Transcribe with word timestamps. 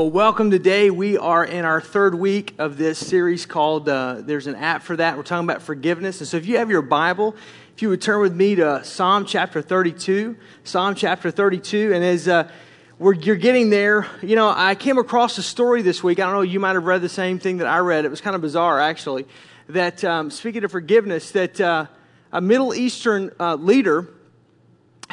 Well, 0.00 0.08
welcome 0.08 0.50
today. 0.50 0.88
We 0.88 1.18
are 1.18 1.44
in 1.44 1.66
our 1.66 1.78
third 1.78 2.14
week 2.14 2.54
of 2.58 2.78
this 2.78 2.98
series 2.98 3.44
called 3.44 3.86
uh, 3.86 4.22
There's 4.22 4.46
an 4.46 4.54
App 4.54 4.82
for 4.82 4.96
That. 4.96 5.14
We're 5.18 5.24
talking 5.24 5.44
about 5.44 5.60
forgiveness. 5.60 6.20
And 6.20 6.26
so 6.26 6.38
if 6.38 6.46
you 6.46 6.56
have 6.56 6.70
your 6.70 6.80
Bible, 6.80 7.36
if 7.74 7.82
you 7.82 7.90
would 7.90 8.00
turn 8.00 8.22
with 8.22 8.34
me 8.34 8.54
to 8.54 8.82
Psalm 8.82 9.26
chapter 9.26 9.60
32, 9.60 10.38
Psalm 10.64 10.94
chapter 10.94 11.30
32. 11.30 11.92
And 11.92 12.02
as 12.02 12.28
uh, 12.28 12.50
we're, 12.98 13.12
you're 13.12 13.36
getting 13.36 13.68
there, 13.68 14.06
you 14.22 14.36
know, 14.36 14.50
I 14.56 14.74
came 14.74 14.96
across 14.96 15.36
a 15.36 15.42
story 15.42 15.82
this 15.82 16.02
week. 16.02 16.18
I 16.18 16.22
don't 16.22 16.32
know, 16.32 16.40
you 16.40 16.60
might 16.60 16.76
have 16.76 16.86
read 16.86 17.02
the 17.02 17.10
same 17.10 17.38
thing 17.38 17.58
that 17.58 17.66
I 17.66 17.80
read. 17.80 18.06
It 18.06 18.10
was 18.10 18.22
kind 18.22 18.34
of 18.34 18.40
bizarre, 18.40 18.80
actually. 18.80 19.26
That, 19.68 20.02
um, 20.02 20.30
speaking 20.30 20.64
of 20.64 20.70
forgiveness, 20.70 21.30
that 21.32 21.60
uh, 21.60 21.84
a 22.32 22.40
Middle 22.40 22.72
Eastern 22.72 23.32
uh, 23.38 23.56
leader 23.56 24.08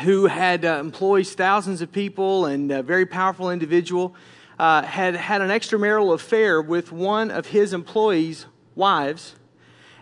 who 0.05 0.27
had 0.27 0.63
uh, 0.63 0.77
employs 0.79 1.33
thousands 1.33 1.81
of 1.81 1.91
people 1.91 2.45
and 2.45 2.71
a 2.71 2.81
very 2.81 3.05
powerful 3.05 3.51
individual 3.51 4.15
uh, 4.59 4.81
had 4.81 5.15
had 5.15 5.41
an 5.41 5.49
extramarital 5.49 6.13
affair 6.13 6.61
with 6.61 6.91
one 6.91 7.31
of 7.31 7.47
his 7.47 7.73
employees' 7.73 8.45
wives. 8.75 9.35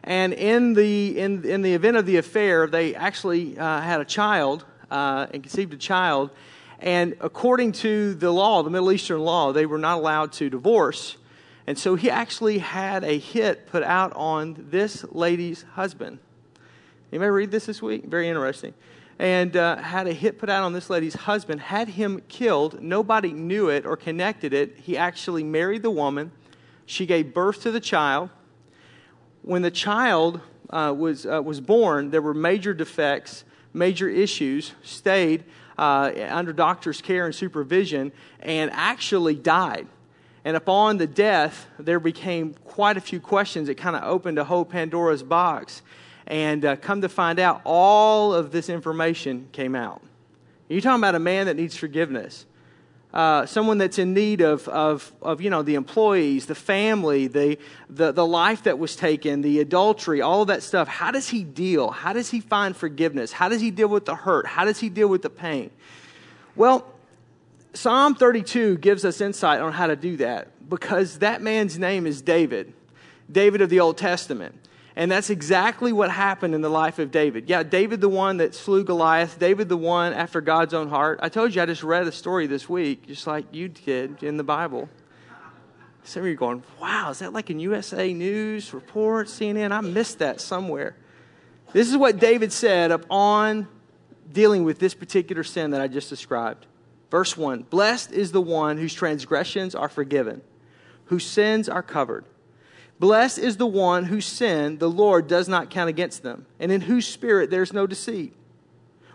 And 0.04 0.34
in 0.34 0.74
the, 0.74 1.18
in, 1.18 1.44
in 1.44 1.62
the 1.62 1.74
event 1.74 1.98
of 1.98 2.06
the 2.06 2.18
affair, 2.18 2.68
they 2.68 2.94
actually 2.94 3.58
uh, 3.58 3.82
had 3.82 4.02
a 4.02 4.06
child 4.06 4.64
uh, 4.92 5.28
and 5.34 5.42
conceived 5.42 5.74
a 5.74 5.78
child. 5.78 6.30
And 6.80 7.16
according 7.22 7.72
to 7.74 8.14
the 8.14 8.32
law, 8.32 8.62
the 8.62 8.70
Middle 8.70 8.92
Eastern 8.92 9.22
law, 9.22 9.52
they 9.52 9.66
were 9.66 9.80
not 9.80 9.98
allowed 9.98 10.32
to 10.34 10.50
divorce. 10.50 11.18
And 11.68 11.78
so 11.78 11.96
he 11.96 12.12
actually 12.12 12.60
had 12.60 13.04
a 13.04 13.18
hit 13.18 13.66
put 13.68 13.82
out 13.82 14.14
on 14.16 14.68
this 14.70 15.04
lady's 15.12 15.64
husband. 15.74 16.20
You 17.12 17.20
may 17.20 17.30
read 17.30 17.50
this 17.50 17.66
this 17.66 17.82
week? 17.82 18.06
Very 18.06 18.28
interesting 18.28 18.74
and 19.18 19.56
uh, 19.56 19.78
had 19.78 20.08
a 20.08 20.14
hit 20.14 20.38
put 20.38 20.50
out 20.50 20.64
on 20.64 20.74
this 20.74 20.90
lady's 20.90 21.16
husband, 21.16 21.62
had 21.62 21.90
him 21.90 22.22
killed. 22.28 22.82
Nobody 22.82 23.32
knew 23.32 23.70
it 23.70 23.86
or 23.86 23.96
connected 23.96 24.54
it. 24.54 24.78
He 24.78 24.98
actually 24.98 25.44
married 25.44 25.84
the 25.84 25.92
woman. 25.92 26.32
She 26.86 27.06
gave 27.06 27.34
birth 27.34 27.62
to 27.64 27.72
the 27.72 27.80
child. 27.80 28.30
When 29.42 29.62
the 29.62 29.72
child 29.72 30.42
uh, 30.70 30.94
was, 30.98 31.26
uh, 31.26 31.42
was 31.42 31.62
born, 31.62 32.10
there 32.10 32.22
were 32.22 32.34
major 32.34 32.74
defects, 32.74 33.46
major 33.74 34.10
issues, 34.10 34.74
stayed 34.84 35.46
uh, 35.78 36.12
under 36.30 36.52
doctor's 36.52 37.02
care 37.02 37.26
and 37.26 37.34
supervision, 37.34 38.12
and 38.40 38.72
actually 38.72 39.36
died. 39.36 39.88
And 40.44 40.56
upon 40.56 40.98
the 40.98 41.08
death, 41.08 41.68
there 41.80 42.00
became 42.00 42.54
quite 42.66 42.98
a 42.98 43.02
few 43.02 43.20
questions. 43.20 43.68
It 43.68 43.76
kind 43.76 43.96
of 43.96 44.04
opened 44.04 44.38
a 44.38 44.44
whole 44.44 44.66
Pandora's 44.66 45.24
box. 45.24 45.82
And 46.28 46.66
uh, 46.66 46.76
come 46.78 47.02
to 47.02 47.10
find 47.10 47.40
out, 47.40 47.62
all 47.64 48.34
of 48.34 48.52
this 48.52 48.70
information 48.70 49.48
came 49.52 49.76
out. 49.76 50.02
You're 50.68 50.82
talking 50.82 51.02
about 51.02 51.16
a 51.16 51.20
man 51.20 51.46
that 51.46 51.56
needs 51.56 51.76
forgiveness. 51.76 52.46
Uh, 53.14 53.46
someone 53.46 53.78
that's 53.78 53.98
in 53.98 54.14
need 54.14 54.42
of, 54.42 54.68
of, 54.68 55.14
of, 55.22 55.40
you 55.40 55.50
know, 55.50 55.62
the 55.62 55.76
employees, 55.76 56.48
the 56.48 56.56
family, 56.56 57.28
the, 57.28 57.58
the, 57.90 58.12
the 58.12 58.26
life 58.26 58.64
that 58.64 58.78
was 58.78 58.96
taken, 58.96 59.42
the 59.42 59.62
adultery, 59.62 60.20
all 60.20 60.42
of 60.42 60.50
that 60.50 60.62
stuff. 60.62 60.88
How 60.88 61.12
does 61.12 61.30
he 61.30 61.44
deal? 61.44 61.92
How 61.92 62.12
does 62.12 62.30
he 62.30 62.42
find 62.42 62.76
forgiveness? 62.76 63.32
How 63.32 63.48
does 63.48 63.62
he 63.62 63.72
deal 63.72 63.88
with 63.88 64.04
the 64.04 64.16
hurt? 64.16 64.48
How 64.48 64.66
does 64.66 64.80
he 64.80 64.90
deal 64.90 65.08
with 65.08 65.22
the 65.22 65.30
pain? 65.30 65.70
Well, 66.58 66.86
Psalm 67.74 68.16
32 68.16 68.80
gives 68.80 69.06
us 69.06 69.22
insight 69.22 69.62
on 69.62 69.72
how 69.72 69.88
to 69.88 69.96
do 69.96 70.18
that 70.18 70.70
because 70.70 71.20
that 71.20 71.42
man's 71.42 71.78
name 71.78 72.08
is 72.08 72.22
David, 72.22 72.74
David 73.32 73.62
of 73.62 73.70
the 73.70 73.80
Old 73.80 73.98
Testament. 73.98 74.56
And 74.96 75.12
that's 75.12 75.30
exactly 75.30 75.92
what 75.92 76.10
happened 76.10 76.56
in 76.56 76.62
the 76.62 76.70
life 76.70 77.00
of 77.00 77.12
David. 77.12 77.50
Yeah, 77.50 77.64
David, 77.64 78.00
the 78.00 78.10
one 78.10 78.38
that 78.38 78.56
slew 78.56 78.84
Goliath, 78.84 79.38
David, 79.38 79.68
the 79.68 79.76
one 79.76 80.14
after 80.14 80.40
God's 80.40 80.74
own 80.74 80.90
heart. 80.90 81.20
I 81.22 81.28
told 81.28 81.54
you 81.54 81.62
I 81.62 81.66
just 81.66 81.84
read 81.84 82.08
a 82.08 82.12
story 82.14 82.48
this 82.48 82.70
week, 82.70 83.08
just 83.08 83.28
like 83.28 83.46
you 83.52 83.68
did 83.68 84.24
in 84.24 84.38
the 84.38 84.44
Bible. 84.44 84.88
Some 86.04 86.22
of 86.22 86.28
you 86.28 86.34
are 86.34 86.38
going, 86.38 86.64
wow, 86.80 87.10
is 87.10 87.20
that 87.20 87.34
like 87.34 87.50
in 87.50 87.60
USA 87.60 88.14
News 88.14 88.74
report, 88.74 89.28
CNN? 89.28 89.72
I 89.72 89.82
missed 89.82 90.20
that 90.20 90.40
somewhere. 90.40 90.96
This 91.74 91.90
is 91.90 91.98
what 91.98 92.20
David 92.20 92.54
said 92.54 92.92
upon 92.92 93.68
dealing 94.32 94.64
with 94.64 94.80
this 94.80 94.94
particular 94.94 95.44
sin 95.44 95.72
that 95.72 95.82
I 95.82 95.88
just 95.88 96.10
described. 96.10 96.68
Verse 97.12 97.36
1 97.36 97.64
Blessed 97.64 98.12
is 98.12 98.32
the 98.32 98.42
one 98.42 98.78
whose 98.78 98.94
transgressions 98.94 99.76
are 99.76 99.90
forgiven, 99.90 100.42
whose 101.06 101.26
sins 101.26 101.68
are 101.68 101.84
covered. 101.84 102.24
Blessed 103.00 103.40
is 103.40 103.58
the 103.58 103.68
one 103.68 104.06
whose 104.06 104.26
sin 104.26 104.78
the 104.78 104.90
Lord 104.90 105.28
does 105.28 105.50
not 105.50 105.70
count 105.70 105.90
against 105.90 106.24
them, 106.24 106.46
and 106.60 106.72
in 106.72 106.82
whose 106.82 107.06
spirit 107.06 107.50
there's 107.50 107.74
no 107.74 107.86
deceit. 107.86 108.34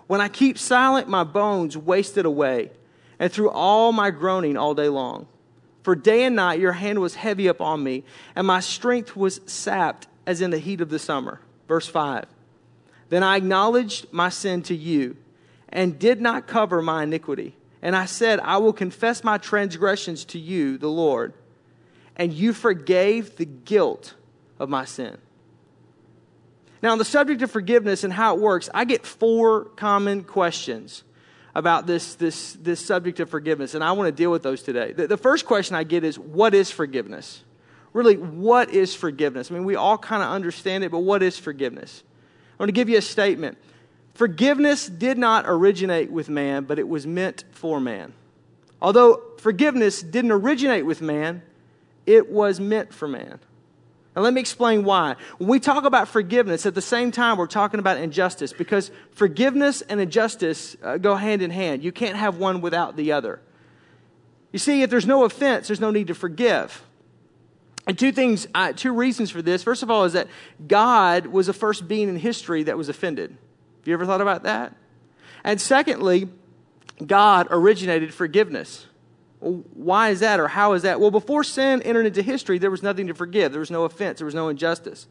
When 0.06 0.20
I 0.20 0.28
keep 0.28 0.58
silent, 0.58 1.08
my 1.08 1.24
bones 1.24 1.76
wasted 1.76 2.26
away, 2.26 2.72
and 3.18 3.32
through 3.32 3.50
all 3.50 3.92
my 3.92 4.10
groaning 4.10 4.56
all 4.56 4.74
day 4.74 4.88
long. 4.88 5.28
For 5.82 5.94
day 5.94 6.24
and 6.24 6.36
night 6.36 6.60
your 6.60 6.72
hand 6.72 6.98
was 6.98 7.14
heavy 7.14 7.46
upon 7.46 7.82
me, 7.82 8.04
and 8.36 8.46
my 8.46 8.60
strength 8.60 9.16
was 9.16 9.41
sapped 9.46 10.08
as 10.26 10.42
in 10.42 10.50
the 10.50 10.58
heat 10.58 10.80
of 10.80 10.91
the 10.91 10.98
summer. 10.98 11.41
Verse 11.66 11.86
5 11.86 12.26
Then 13.08 13.22
I 13.22 13.36
acknowledged 13.36 14.12
my 14.12 14.28
sin 14.28 14.62
to 14.64 14.74
you, 14.74 15.16
and 15.70 15.98
did 15.98 16.20
not 16.20 16.47
cover 16.47 16.82
my 16.82 17.04
iniquity. 17.04 17.56
And 17.80 17.97
I 17.97 18.04
said, 18.04 18.41
I 18.41 18.58
will 18.58 18.74
confess 18.74 19.24
my 19.24 19.38
transgressions 19.38 20.26
to 20.26 20.38
you, 20.38 20.76
the 20.76 20.91
Lord 20.91 21.32
and 22.20 22.34
you 22.34 22.53
forgave 22.53 23.36
the 23.36 23.47
guilt 23.47 24.12
of 24.58 24.69
my 24.69 24.84
sin. 24.84 25.16
Now, 26.82 26.92
on 26.92 26.98
the 26.98 27.04
subject 27.04 27.41
of 27.41 27.50
forgiveness 27.50 28.04
and 28.04 28.12
how 28.12 28.36
it 28.36 28.42
works, 28.42 28.69
I 28.75 28.84
get 28.84 29.06
four 29.06 29.64
common 29.64 30.25
questions 30.25 31.03
about 31.54 31.86
this, 31.86 32.16
this, 32.16 32.53
this 32.60 32.84
subject 32.84 33.20
of 33.20 33.30
forgiveness, 33.30 33.75
and 33.75 33.82
I 33.82 33.92
want 33.92 34.09
to 34.09 34.12
deal 34.12 34.30
with 34.30 34.42
those 34.42 34.62
today. 34.62 34.92
The, 34.92 35.06
the 35.06 35.16
first 35.16 35.47
question 35.47 35.76
I 35.76 35.82
get 35.82 36.04
is 36.04 36.19
what 36.19 36.54
is 36.54 36.70
forgiveness? 36.70 37.42
Really, 37.94 38.19
what 38.19 38.69
is 38.69 38.94
forgiveness? 38.94 39.50
I 39.50 39.54
mean, 39.54 39.64
we 39.64 39.76
all 39.76 39.97
kind 39.97 40.22
of 40.22 40.28
understand 40.28 40.84
it, 40.84 40.91
but 40.91 41.00
what 41.00 41.22
is 41.22 41.38
forgiveness? 41.38 42.03
I 42.59 42.62
want 42.62 42.69
to 42.69 42.75
give 42.75 42.91
you 42.91 42.98
a 42.98 43.03
statement. 43.03 43.56
Forgiveness 44.12 44.88
did 44.88 45.16
not 45.16 45.47
originate 45.48 46.12
with 46.12 46.28
man, 46.28 46.64
but 46.64 46.78
it 46.78 46.86
was 46.86 47.06
meant 47.06 47.44
for 47.53 47.80
man. 47.80 48.12
Although 48.82 49.22
forgiveness 49.38 50.03
didn't 50.03 50.32
originate 50.32 50.84
with 50.84 51.00
man, 51.00 51.42
it 52.10 52.28
was 52.28 52.59
meant 52.59 52.93
for 52.93 53.06
man. 53.06 53.38
Now, 54.16 54.22
let 54.22 54.34
me 54.34 54.41
explain 54.41 54.82
why. 54.82 55.15
When 55.38 55.48
we 55.48 55.60
talk 55.60 55.84
about 55.84 56.09
forgiveness, 56.09 56.66
at 56.66 56.75
the 56.75 56.82
same 56.82 57.12
time, 57.12 57.38
we're 57.38 57.47
talking 57.47 57.78
about 57.78 57.98
injustice 57.98 58.53
because 58.53 58.91
forgiveness 59.12 59.82
and 59.82 60.00
injustice 60.00 60.76
uh, 60.82 60.98
go 60.98 61.15
hand 61.15 61.43
in 61.43 61.53
hand. 61.53 61.84
You 61.84 61.93
can't 61.93 62.16
have 62.16 62.37
one 62.37 62.60
without 62.60 62.97
the 62.97 63.12
other. 63.12 63.41
You 64.50 64.59
see, 64.59 64.82
if 64.82 64.91
there's 64.91 65.06
no 65.06 65.22
offense, 65.25 65.69
there's 65.69 65.81
no 65.81 65.93
need 65.93 66.09
to 66.09 66.15
forgive. 66.15 66.82
And 67.87 67.97
two 67.97 68.10
things, 68.10 68.48
uh, 68.53 68.72
two 68.72 68.92
reasons 68.92 69.31
for 69.31 69.42
this. 69.42 69.62
First 69.62 69.84
of 69.84 69.91
all, 69.91 70.04
is 70.04 70.15
that 70.15 70.27
God 70.66 71.27
was 71.27 71.47
the 71.47 71.53
first 71.53 71.87
being 71.87 72.09
in 72.09 72.16
history 72.16 72.65
that 72.65 72.77
was 72.77 72.88
offended. 72.88 73.31
Have 73.31 73.88
you 73.88 73.94
ever 73.94 74.06
thought 74.06 74.21
about 74.21 74.42
that? 74.42 74.75
And 75.44 75.60
secondly, 75.60 76.28
God 77.06 77.47
originated 77.51 78.13
forgiveness. 78.13 78.86
Why 79.41 80.10
is 80.10 80.21
that 80.21 80.39
or 80.39 80.48
how 80.48 80.75
is 80.75 80.83
that? 80.83 81.01
Well, 81.01 81.10
before 81.10 81.42
sin 81.45 81.83
entered 81.83 82.07
into 82.07 82.22
history, 82.22 82.59
there 82.59 82.71
was 82.71 82.83
nothing 82.83 83.07
to 83.07 83.15
forgive. 83.15 83.53
There 83.53 83.60
was 83.60 83.71
no 83.71 83.84
offense. 83.84 84.19
There 84.19 84.27
was 84.27 84.34
no 84.34 84.48
injustice. 84.48 85.07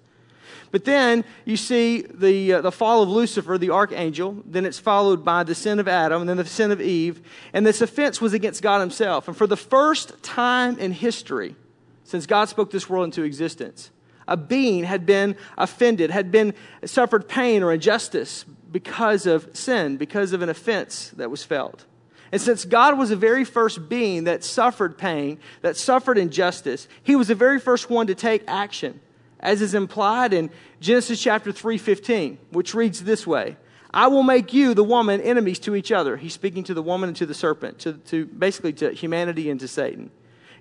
But 0.71 0.85
then 0.85 1.25
you 1.45 1.57
see 1.57 2.01
the, 2.01 2.53
uh, 2.53 2.61
the 2.61 2.71
fall 2.71 3.01
of 3.01 3.09
Lucifer, 3.09 3.57
the 3.57 3.71
archangel. 3.71 4.43
Then 4.45 4.65
it's 4.65 4.77
followed 4.77 5.25
by 5.25 5.43
the 5.43 5.55
sin 5.55 5.79
of 5.79 5.87
Adam, 5.87 6.21
and 6.21 6.29
then 6.29 6.37
the 6.37 6.45
sin 6.45 6.71
of 6.71 6.79
Eve. 6.79 7.21
And 7.53 7.65
this 7.65 7.81
offense 7.81 8.21
was 8.21 8.33
against 8.33 8.61
God 8.61 8.79
Himself. 8.79 9.27
And 9.27 9.35
for 9.35 9.47
the 9.47 9.57
first 9.57 10.21
time 10.21 10.77
in 10.77 10.91
history, 10.91 11.55
since 12.03 12.27
God 12.27 12.49
spoke 12.49 12.69
this 12.69 12.89
world 12.89 13.05
into 13.05 13.23
existence, 13.23 13.89
a 14.27 14.37
being 14.37 14.83
had 14.83 15.07
been 15.07 15.35
offended, 15.57 16.11
had 16.11 16.31
been 16.31 16.53
suffered 16.85 17.27
pain 17.27 17.63
or 17.63 17.73
injustice 17.73 18.45
because 18.71 19.25
of 19.25 19.49
sin, 19.53 19.97
because 19.97 20.33
of 20.33 20.43
an 20.43 20.49
offense 20.49 21.09
that 21.17 21.31
was 21.31 21.43
felt. 21.43 21.85
And 22.31 22.41
since 22.41 22.65
God 22.65 22.97
was 22.97 23.09
the 23.09 23.15
very 23.15 23.43
first 23.43 23.89
being 23.89 24.25
that 24.25 24.43
suffered 24.43 24.97
pain, 24.97 25.39
that 25.61 25.77
suffered 25.77 26.17
injustice, 26.17 26.87
he 27.03 27.15
was 27.15 27.27
the 27.27 27.35
very 27.35 27.59
first 27.59 27.89
one 27.89 28.07
to 28.07 28.15
take 28.15 28.43
action, 28.47 28.99
as 29.39 29.61
is 29.61 29.73
implied 29.73 30.33
in 30.33 30.49
Genesis 30.79 31.21
chapter 31.21 31.51
3:15, 31.51 32.37
which 32.51 32.73
reads 32.73 33.03
this 33.03 33.25
way: 33.25 33.57
I 33.91 34.07
will 34.07 34.23
make 34.23 34.53
you, 34.53 34.73
the 34.73 34.83
woman, 34.83 35.21
enemies 35.21 35.59
to 35.59 35.75
each 35.75 35.91
other. 35.91 36.17
He's 36.17 36.33
speaking 36.33 36.63
to 36.65 36.73
the 36.73 36.83
woman 36.83 37.09
and 37.09 37.17
to 37.17 37.25
the 37.25 37.33
serpent, 37.33 37.79
to, 37.79 37.93
to 37.93 38.25
basically 38.25 38.73
to 38.73 38.91
humanity 38.91 39.49
and 39.49 39.59
to 39.59 39.67
Satan. 39.67 40.11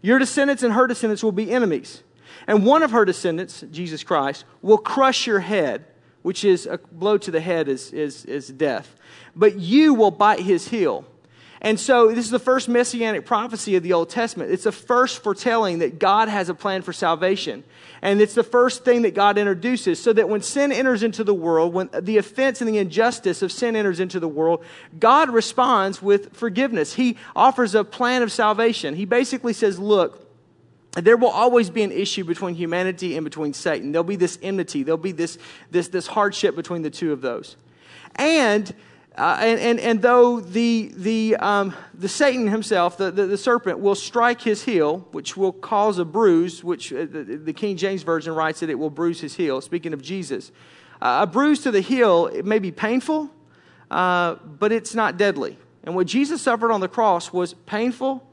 Your 0.01 0.19
descendants 0.19 0.63
and 0.63 0.73
her 0.73 0.87
descendants 0.87 1.23
will 1.23 1.33
be 1.33 1.51
enemies. 1.51 2.03
And 2.47 2.65
one 2.65 2.83
of 2.83 2.93
her 2.93 3.05
descendants, 3.05 3.65
Jesus 3.71 4.03
Christ, 4.03 4.45
will 4.63 4.79
crush 4.79 5.27
your 5.27 5.41
head, 5.41 5.85
which 6.23 6.45
is 6.45 6.67
a 6.67 6.79
blow 6.79 7.19
to 7.19 7.31
the 7.31 7.41
head 7.41 7.69
is, 7.69 7.93
is, 7.93 8.25
is 8.25 8.49
death. 8.49 8.95
But 9.37 9.59
you 9.59 9.93
will 9.93 10.11
bite 10.11 10.41
his 10.41 10.69
heel 10.69 11.05
And 11.61 11.79
so, 11.79 12.09
this 12.09 12.25
is 12.25 12.31
the 12.31 12.39
first 12.39 12.69
messianic 12.69 13.27
prophecy 13.27 13.75
of 13.75 13.83
the 13.83 13.93
Old 13.93 14.11
Testament. 14.11 14.53
It's 14.53 14.65
the 14.65 14.73
first 14.73 15.23
foretelling 15.23 15.81
that 15.81 15.99
God 15.99 16.29
has 16.29 16.49
a 16.49 16.55
plan 16.55 16.83
for 16.83 16.93
salvation. 16.93 17.65
And 18.01 18.21
it's 18.21 18.35
the 18.35 18.45
first 18.45 18.85
thing 18.85 19.03
that 19.03 19.15
God 19.15 19.39
introduces 19.39 20.01
so 20.01 20.13
that 20.13 20.29
when 20.29 20.41
sin 20.41 20.71
enters 20.71 21.03
into 21.03 21.25
the 21.25 21.35
world, 21.35 21.75
when 21.75 21.91
the 21.93 22.19
offense 22.19 22.61
and 22.61 22.69
the 22.69 22.79
injustice 22.79 23.43
of 23.43 23.51
sin 23.51 23.75
enters 23.75 23.99
into 23.99 24.21
the 24.21 24.29
world, 24.29 24.65
God 25.01 25.31
responds 25.31 26.01
with 26.01 26.37
forgiveness. 26.37 26.95
He 26.95 27.17
offers 27.35 27.75
a 27.75 27.83
plan 27.83 28.23
of 28.23 28.31
salvation. 28.31 28.95
He 28.95 29.05
basically 29.05 29.53
says, 29.53 29.81
Look, 29.81 30.27
there 30.93 31.17
will 31.17 31.29
always 31.29 31.71
be 31.71 31.83
an 31.83 31.93
issue 31.93 32.25
between 32.25 32.55
humanity 32.55 33.17
and 33.17 33.25
between 33.25 33.53
Satan. 33.53 33.93
There'll 33.93 34.05
be 34.05 34.17
this 34.17 34.39
enmity, 34.43 34.85
there'll 34.85 34.97
be 34.97 35.13
this, 35.13 35.39
this, 35.71 35.89
this 35.89 36.07
hardship 36.07 36.55
between 36.55 36.83
the 36.83 36.91
two 36.91 37.13
of 37.13 37.21
those. 37.21 37.57
And 38.15 38.73
uh, 39.19 39.37
and, 39.41 39.59
and, 39.59 39.81
and 39.81 40.01
though 40.01 40.39
the, 40.39 40.93
the, 40.95 41.35
um, 41.37 41.75
the 41.93 42.09
Satan 42.09 42.47
himself, 42.47 42.97
the, 42.97 43.11
the, 43.11 43.27
the, 43.27 43.37
serpent, 43.37 43.81
will 43.81 43.97
strike 43.97 44.41
his 44.41 44.63
heel, 44.63 45.09
which 45.11 45.37
will 45.37 45.53
cause 45.53 45.99
a 45.99 46.05
bruise, 46.05 46.63
which 46.63 46.93
uh, 46.93 46.99
the, 46.99 47.25
the, 47.25 47.53
King 47.53 47.77
James 47.77 48.05
Version 48.05 48.33
writes 48.33 48.61
that 48.61 48.71
it 48.71 48.79
will 48.79 48.91
bruise 48.91 49.21
his 49.21 49.35
heel, 49.35 49.61
speaking 49.61 49.93
of 49.93 50.03
Jesus. 50.03 50.53
Uh, 51.03 51.19
a 51.23 51.27
bruise 51.27 51.63
to 51.63 51.73
the 51.73 51.81
heel, 51.81 52.29
it 52.29 52.45
may 52.45 52.61
be 52.61 52.71
painful, 52.71 53.29
uh, 53.91 54.37
but 54.37 54.71
it's 54.71 54.95
not 54.95 55.17
deadly. 55.17 55.59
And 55.83 55.97
what 55.97 56.07
Jesus 56.07 56.41
suffered 56.41 56.71
on 56.71 56.81
the 56.81 56.89
cross 56.89 57.33
was 57.33 57.55
painful, 57.55 58.25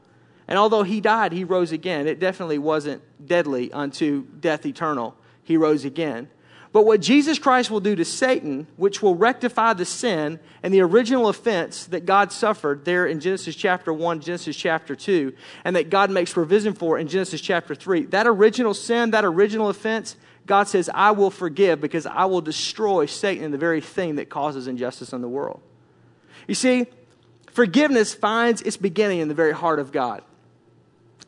and 0.46 0.56
although 0.56 0.84
he 0.84 1.00
died, 1.00 1.32
he 1.32 1.42
rose 1.42 1.72
again. 1.72 2.06
It 2.06 2.20
definitely 2.20 2.58
wasn't 2.58 3.02
deadly 3.26 3.72
unto 3.72 4.24
death 4.38 4.64
eternal. 4.64 5.16
He 5.42 5.56
rose 5.56 5.84
again. 5.84 6.28
But 6.76 6.84
what 6.84 7.00
Jesus 7.00 7.38
Christ 7.38 7.70
will 7.70 7.80
do 7.80 7.96
to 7.96 8.04
Satan, 8.04 8.66
which 8.76 9.00
will 9.00 9.14
rectify 9.14 9.72
the 9.72 9.86
sin 9.86 10.38
and 10.62 10.74
the 10.74 10.82
original 10.82 11.30
offense 11.30 11.86
that 11.86 12.04
God 12.04 12.30
suffered 12.30 12.84
there 12.84 13.06
in 13.06 13.18
Genesis 13.18 13.56
chapter 13.56 13.94
1, 13.94 14.20
Genesis 14.20 14.54
chapter 14.54 14.94
2, 14.94 15.32
and 15.64 15.74
that 15.74 15.88
God 15.88 16.10
makes 16.10 16.34
provision 16.34 16.74
for 16.74 16.98
in 16.98 17.08
Genesis 17.08 17.40
chapter 17.40 17.74
3, 17.74 18.04
that 18.08 18.26
original 18.26 18.74
sin, 18.74 19.12
that 19.12 19.24
original 19.24 19.70
offense, 19.70 20.16
God 20.44 20.68
says, 20.68 20.90
I 20.92 21.12
will 21.12 21.30
forgive 21.30 21.80
because 21.80 22.04
I 22.04 22.26
will 22.26 22.42
destroy 22.42 23.06
Satan, 23.06 23.52
the 23.52 23.56
very 23.56 23.80
thing 23.80 24.16
that 24.16 24.28
causes 24.28 24.68
injustice 24.68 25.14
in 25.14 25.22
the 25.22 25.30
world. 25.30 25.62
You 26.46 26.54
see, 26.54 26.84
forgiveness 27.52 28.12
finds 28.12 28.60
its 28.60 28.76
beginning 28.76 29.20
in 29.20 29.28
the 29.28 29.34
very 29.34 29.52
heart 29.52 29.78
of 29.78 29.92
God. 29.92 30.22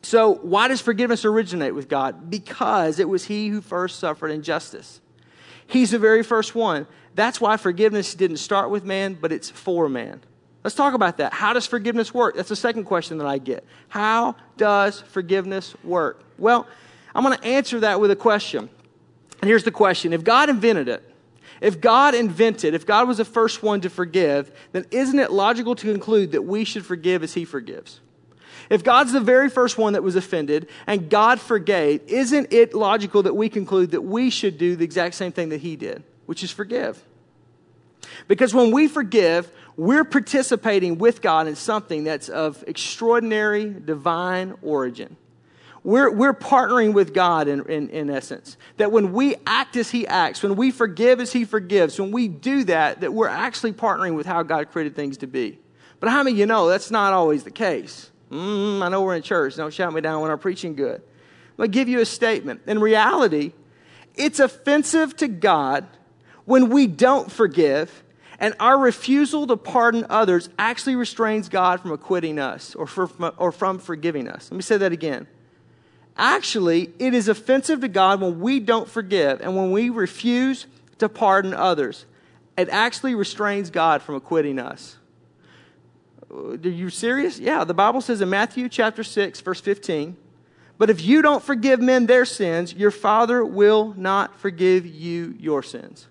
So, 0.03 0.35
why 0.35 0.67
does 0.67 0.79
forgiveness 0.79 1.25
originate 1.25 1.73
with 1.73 1.89
God? 1.89 2.29
Because 2.29 2.99
it 2.99 3.09
was 3.09 3.25
He 3.25 3.47
who 3.47 3.61
first 3.61 3.97
suffered 3.97 4.29
injustice. 4.29 5.01
He's 5.69 5.91
the 5.91 5.99
very 5.99 6.23
first 6.23 6.55
one. 6.55 6.87
That's 7.13 7.39
why 7.39 7.55
forgiveness 7.57 8.15
didn't 8.15 8.37
start 8.37 8.71
with 8.71 8.83
man, 8.83 9.13
but 9.13 9.31
it's 9.31 9.49
for 9.49 9.87
man. 9.87 10.21
Let's 10.63 10.75
talk 10.75 10.95
about 10.95 11.17
that. 11.17 11.31
How 11.31 11.53
does 11.53 11.67
forgiveness 11.67 12.13
work? 12.13 12.35
That's 12.35 12.49
the 12.49 12.55
second 12.55 12.85
question 12.85 13.19
that 13.19 13.27
I 13.27 13.37
get. 13.37 13.63
How 13.87 14.35
does 14.57 15.01
forgiveness 15.01 15.75
work? 15.83 16.23
Well, 16.39 16.67
I'm 17.13 17.23
going 17.23 17.37
to 17.37 17.45
answer 17.45 17.79
that 17.81 18.01
with 18.01 18.09
a 18.09 18.15
question. 18.15 18.67
And 19.41 19.47
here's 19.47 19.63
the 19.63 19.71
question 19.71 20.11
If 20.11 20.23
God 20.23 20.49
invented 20.49 20.89
it, 20.89 21.03
if 21.61 21.79
God 21.79 22.15
invented, 22.15 22.73
if 22.73 22.87
God 22.87 23.07
was 23.07 23.17
the 23.17 23.25
first 23.25 23.61
one 23.61 23.81
to 23.81 23.91
forgive, 23.91 24.51
then 24.71 24.85
isn't 24.89 25.19
it 25.19 25.31
logical 25.31 25.75
to 25.75 25.91
conclude 25.91 26.31
that 26.31 26.41
we 26.41 26.63
should 26.63 26.85
forgive 26.85 27.21
as 27.21 27.35
He 27.35 27.45
forgives? 27.45 28.01
If 28.69 28.83
God's 28.83 29.13
the 29.13 29.19
very 29.19 29.49
first 29.49 29.77
one 29.77 29.93
that 29.93 30.03
was 30.03 30.15
offended 30.15 30.67
and 30.85 31.09
God 31.09 31.39
forgave, 31.39 32.01
isn't 32.07 32.53
it 32.53 32.73
logical 32.73 33.23
that 33.23 33.35
we 33.35 33.49
conclude 33.49 33.91
that 33.91 34.01
we 34.01 34.29
should 34.29 34.57
do 34.57 34.75
the 34.75 34.85
exact 34.85 35.15
same 35.15 35.31
thing 35.31 35.49
that 35.49 35.61
He 35.61 35.75
did, 35.75 36.03
which 36.27 36.43
is 36.43 36.51
forgive? 36.51 37.03
Because 38.27 38.53
when 38.53 38.71
we 38.71 38.87
forgive, 38.87 39.51
we're 39.75 40.03
participating 40.03 40.97
with 40.97 41.21
God 41.21 41.47
in 41.47 41.55
something 41.55 42.03
that's 42.03 42.29
of 42.29 42.63
extraordinary 42.67 43.69
divine 43.69 44.55
origin. 44.61 45.17
We're, 45.83 46.11
we're 46.11 46.33
partnering 46.33 46.93
with 46.93 47.13
God 47.13 47.47
in, 47.47 47.65
in, 47.67 47.89
in 47.89 48.09
essence. 48.09 48.57
That 48.77 48.91
when 48.91 49.13
we 49.13 49.35
act 49.47 49.77
as 49.77 49.89
He 49.89 50.05
acts, 50.05 50.43
when 50.43 50.55
we 50.55 50.71
forgive 50.71 51.19
as 51.21 51.31
He 51.31 51.45
forgives, 51.45 51.99
when 51.99 52.11
we 52.11 52.27
do 52.27 52.65
that, 52.65 53.01
that 53.01 53.13
we're 53.13 53.29
actually 53.29 53.73
partnering 53.73 54.15
with 54.15 54.25
how 54.25 54.43
God 54.43 54.71
created 54.71 54.95
things 54.95 55.17
to 55.17 55.27
be. 55.27 55.57
But 55.99 56.09
how 56.09 56.23
many 56.23 56.33
of 56.33 56.39
you 56.39 56.45
know 56.45 56.67
that's 56.67 56.91
not 56.91 57.13
always 57.13 57.43
the 57.43 57.51
case? 57.51 58.11
Mm, 58.31 58.81
I 58.81 58.89
know 58.89 59.01
we're 59.01 59.15
in 59.15 59.23
church. 59.23 59.55
Don't 59.55 59.73
shout 59.73 59.93
me 59.93 60.01
down 60.01 60.21
when 60.21 60.31
I'm 60.31 60.39
preaching 60.39 60.75
good. 60.75 61.01
I'll 61.57 61.67
give 61.67 61.89
you 61.89 61.99
a 61.99 62.05
statement. 62.05 62.61
In 62.67 62.79
reality, 62.79 63.53
it's 64.15 64.39
offensive 64.39 65.15
to 65.17 65.27
God 65.27 65.85
when 66.45 66.69
we 66.69 66.87
don't 66.87 67.31
forgive, 67.31 68.03
and 68.39 68.55
our 68.59 68.77
refusal 68.77 69.45
to 69.47 69.57
pardon 69.57 70.05
others 70.09 70.49
actually 70.57 70.95
restrains 70.95 71.49
God 71.49 71.81
from 71.81 71.91
acquitting 71.91 72.39
us 72.39 72.75
or, 72.75 72.87
or 73.37 73.51
from 73.51 73.79
forgiving 73.79 74.27
us. 74.27 74.49
Let 74.49 74.55
me 74.55 74.61
say 74.61 74.77
that 74.77 74.91
again. 74.91 75.27
Actually, 76.15 76.91
it 76.99 77.13
is 77.13 77.27
offensive 77.27 77.81
to 77.81 77.87
God 77.87 78.21
when 78.21 78.39
we 78.39 78.59
don't 78.59 78.89
forgive 78.89 79.41
and 79.41 79.55
when 79.55 79.71
we 79.71 79.89
refuse 79.89 80.65
to 80.97 81.07
pardon 81.07 81.53
others. 81.53 82.05
It 82.57 82.67
actually 82.69 83.15
restrains 83.15 83.69
God 83.69 84.01
from 84.01 84.15
acquitting 84.15 84.59
us. 84.59 84.97
Uh, 86.31 86.51
are 86.51 86.57
you 86.57 86.89
serious? 86.89 87.39
Yeah, 87.39 87.63
the 87.63 87.73
Bible 87.73 88.01
says 88.01 88.21
in 88.21 88.29
Matthew 88.29 88.69
chapter 88.69 89.03
6, 89.03 89.41
verse 89.41 89.61
15, 89.61 90.15
but 90.77 90.89
if 90.89 91.01
you 91.01 91.21
don't 91.21 91.43
forgive 91.43 91.81
men 91.81 92.05
their 92.05 92.25
sins, 92.25 92.73
your 92.73 92.91
Father 92.91 93.43
will 93.43 93.93
not 93.97 94.39
forgive 94.39 94.85
you 94.85 95.35
your 95.37 95.61
sins. 95.61 96.07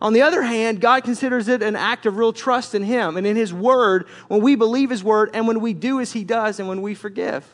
On 0.00 0.12
the 0.12 0.22
other 0.22 0.42
hand, 0.42 0.80
God 0.80 1.02
considers 1.02 1.48
it 1.48 1.60
an 1.60 1.74
act 1.74 2.06
of 2.06 2.16
real 2.16 2.32
trust 2.32 2.74
in 2.74 2.84
Him 2.84 3.16
and 3.16 3.26
in 3.26 3.34
His 3.34 3.52
Word 3.52 4.06
when 4.28 4.40
we 4.40 4.54
believe 4.54 4.90
His 4.90 5.02
Word 5.02 5.30
and 5.34 5.48
when 5.48 5.60
we 5.60 5.74
do 5.74 6.00
as 6.00 6.12
He 6.12 6.22
does 6.22 6.60
and 6.60 6.68
when 6.68 6.82
we 6.82 6.94
forgive. 6.94 7.44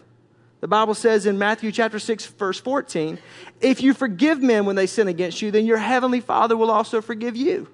The 0.60 0.68
Bible 0.68 0.94
says 0.94 1.24
in 1.24 1.38
Matthew 1.38 1.72
chapter 1.72 1.98
6, 1.98 2.26
verse 2.26 2.60
14, 2.60 3.18
if 3.60 3.82
you 3.82 3.94
forgive 3.94 4.42
men 4.42 4.66
when 4.66 4.76
they 4.76 4.86
sin 4.86 5.08
against 5.08 5.40
you, 5.40 5.50
then 5.50 5.64
your 5.64 5.78
heavenly 5.78 6.20
Father 6.20 6.56
will 6.56 6.70
also 6.70 7.00
forgive 7.00 7.36
you. 7.36 7.68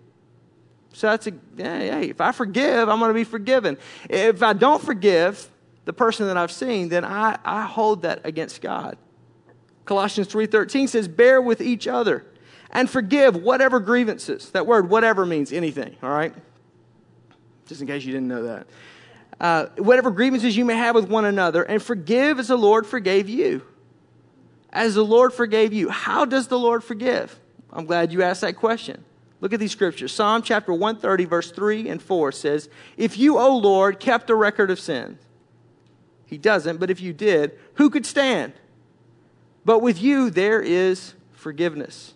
So 0.93 1.09
that's 1.09 1.27
a, 1.27 1.33
hey, 1.57 2.11
if 2.11 2.21
I 2.21 2.33
forgive, 2.33 2.89
I'm 2.89 2.99
going 2.99 3.11
to 3.11 3.15
be 3.15 3.25
forgiven. 3.25 3.79
If 4.09 4.43
I 4.43 4.53
don't 4.53 4.83
forgive 4.83 5.49
the 5.85 5.93
person 5.93 6.27
that 6.27 6.37
I've 6.37 6.53
seen, 6.53 6.89
then 6.89 7.05
I, 7.05 7.39
I 7.45 7.65
hold 7.65 8.03
that 8.03 8.21
against 8.25 8.61
God. 8.61 8.97
Colossians 9.85 10.29
3.13 10.29 10.89
says, 10.89 11.09
bear 11.09 11.41
with 11.41 11.61
each 11.61 11.87
other 11.89 12.25
and 12.71 12.89
forgive 12.89 13.37
whatever 13.37 13.81
grievances. 13.81 14.51
That 14.51 14.67
word, 14.67 14.89
whatever, 14.89 15.27
means 15.27 15.53
anything, 15.53 15.97
all 16.03 16.11
right? 16.11 16.35
Just 17.67 17.81
in 17.81 17.87
case 17.87 18.05
you 18.05 18.13
didn't 18.13 18.29
know 18.29 18.43
that. 18.45 18.67
Uh, 19.41 19.67
whatever 19.79 20.11
grievances 20.11 20.57
you 20.57 20.65
may 20.65 20.77
have 20.77 20.95
with 20.95 21.09
one 21.09 21.25
another, 21.25 21.63
and 21.63 21.83
forgive 21.83 22.39
as 22.39 22.49
the 22.49 22.59
Lord 22.59 22.87
forgave 22.87 23.29
you. 23.29 23.63
As 24.73 24.95
the 24.95 25.05
Lord 25.05 25.33
forgave 25.33 25.73
you. 25.73 25.89
How 25.89 26.25
does 26.25 26.49
the 26.49 26.59
Lord 26.59 26.85
forgive? 26.85 27.41
I'm 27.73 27.87
glad 27.87 28.13
you 28.13 28.23
asked 28.23 28.43
that 28.43 28.57
question. 28.57 29.05
Look 29.41 29.53
at 29.55 29.61
these 29.61 29.73
scriptures. 29.73 30.13
Psalm 30.13 30.43
chapter 30.43 30.73
130, 30.73 31.25
verse 31.25 31.51
3 31.51 31.89
and 31.89 32.03
4 32.03 32.33
says, 32.33 32.69
If 32.97 33.19
you, 33.19 33.39
O 33.39 33.57
Lord, 33.57 33.99
kept 33.99 34.29
a 34.31 34.35
record 34.35 34.71
of 34.71 34.79
sins, 34.79 35.19
he 36.27 36.39
doesn't, 36.39 36.79
but 36.79 36.91
if 36.91 37.01
you 37.01 37.13
did, 37.13 37.59
who 37.75 37.91
could 37.91 38.07
stand? 38.07 38.53
But 39.65 39.81
with 39.81 40.01
you 40.01 40.31
there 40.31 40.61
is 40.61 41.15
forgiveness. 41.33 42.15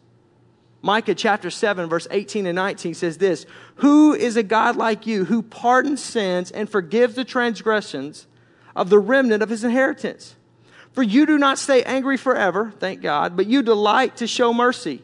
Micah 0.83 1.15
chapter 1.15 1.51
7, 1.51 1.89
verse 1.89 2.07
18 2.11 2.47
and 2.47 2.57
19 2.57 2.93
says 2.93 3.17
this 3.17 3.47
Who 3.77 4.13
is 4.13 4.37
a 4.37 4.43
God 4.43 4.77
like 4.77 5.07
you 5.07 5.25
who 5.25 5.43
pardons 5.43 6.03
sins 6.03 6.51
and 6.51 6.69
forgives 6.69 7.15
the 7.15 7.25
transgressions 7.25 8.27
of 8.77 8.91
the 8.91 8.99
remnant 8.99 9.43
of 9.43 9.49
his 9.49 9.65
inheritance? 9.65 10.37
For 10.93 11.03
you 11.03 11.25
do 11.27 11.39
not 11.39 11.59
stay 11.59 11.83
angry 11.83 12.19
forever, 12.19 12.73
thank 12.79 13.01
God, 13.01 13.35
but 13.35 13.47
you 13.47 13.63
delight 13.63 14.19
to 14.19 14.27
show 14.27 14.53
mercy 14.53 15.03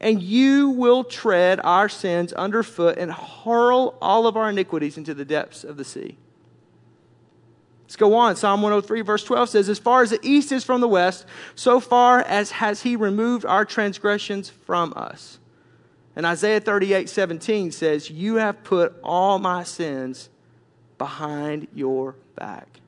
and 0.00 0.22
you 0.22 0.70
will 0.70 1.04
tread 1.04 1.60
our 1.62 1.88
sins 1.88 2.32
underfoot 2.32 2.96
and 2.96 3.12
hurl 3.12 3.96
all 4.00 4.26
of 4.26 4.36
our 4.36 4.48
iniquities 4.48 4.96
into 4.96 5.12
the 5.12 5.24
depths 5.24 5.62
of 5.62 5.76
the 5.76 5.84
sea. 5.84 6.16
Let's 7.82 7.96
go 7.96 8.14
on. 8.14 8.36
Psalm 8.36 8.62
103, 8.62 9.00
verse 9.02 9.24
12 9.24 9.48
says, 9.48 9.68
As 9.68 9.78
far 9.78 10.02
as 10.02 10.10
the 10.10 10.20
east 10.22 10.52
is 10.52 10.64
from 10.64 10.80
the 10.80 10.88
west, 10.88 11.26
so 11.54 11.80
far 11.80 12.20
as 12.20 12.52
has 12.52 12.82
he 12.82 12.96
removed 12.96 13.44
our 13.44 13.64
transgressions 13.64 14.48
from 14.48 14.92
us. 14.96 15.38
And 16.16 16.24
Isaiah 16.24 16.60
38, 16.60 17.08
17 17.08 17.72
says, 17.72 18.08
You 18.08 18.36
have 18.36 18.62
put 18.62 18.94
all 19.02 19.38
my 19.38 19.64
sins 19.64 20.28
behind 20.98 21.66
your 21.74 22.14
back. 22.36 22.80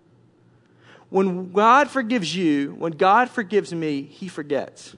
When 1.11 1.53
God 1.53 1.91
forgives 1.91 2.35
you, 2.35 2.75
when 2.79 2.93
God 2.93 3.29
forgives 3.29 3.75
me, 3.75 4.03
he 4.03 4.29
forgets. 4.29 4.97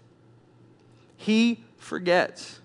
He 1.16 1.64
forgets. 1.84 2.60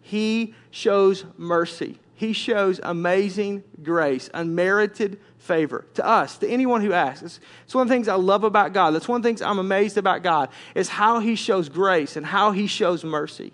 He 0.00 0.54
shows 0.70 1.24
mercy. 1.36 1.98
He 2.14 2.32
shows 2.32 2.80
amazing 2.82 3.64
grace, 3.82 4.30
unmerited 4.32 5.18
favor 5.38 5.84
to 5.94 6.06
us, 6.06 6.38
to 6.38 6.48
anyone 6.48 6.80
who 6.80 6.92
asks. 6.92 7.40
It's, 7.64 7.74
one 7.74 7.82
of 7.82 7.88
the 7.88 7.94
things 7.94 8.06
I 8.06 8.14
love 8.14 8.44
about 8.44 8.72
God. 8.72 8.92
That's 8.92 9.08
one 9.08 9.16
of 9.16 9.22
the 9.22 9.28
things 9.28 9.42
I'm 9.42 9.58
amazed 9.58 9.98
about 9.98 10.22
God 10.22 10.48
is 10.74 10.88
how 10.88 11.18
He 11.18 11.34
shows 11.34 11.68
grace 11.68 12.16
and 12.16 12.24
how 12.24 12.52
He 12.52 12.68
shows 12.68 13.02
mercy. 13.02 13.52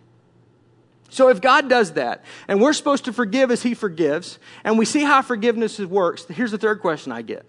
So 1.08 1.28
if 1.28 1.40
God 1.40 1.70
does 1.70 1.92
that, 1.92 2.24
and 2.46 2.60
we're 2.60 2.74
supposed 2.74 3.06
to 3.06 3.12
forgive 3.12 3.50
as 3.50 3.62
He 3.62 3.72
forgives, 3.72 4.38
and 4.64 4.78
we 4.78 4.84
see 4.84 5.02
how 5.02 5.22
forgiveness 5.22 5.78
works, 5.78 6.26
here's 6.26 6.50
the 6.50 6.58
third 6.58 6.80
question 6.80 7.10
I 7.10 7.22
get. 7.22 7.46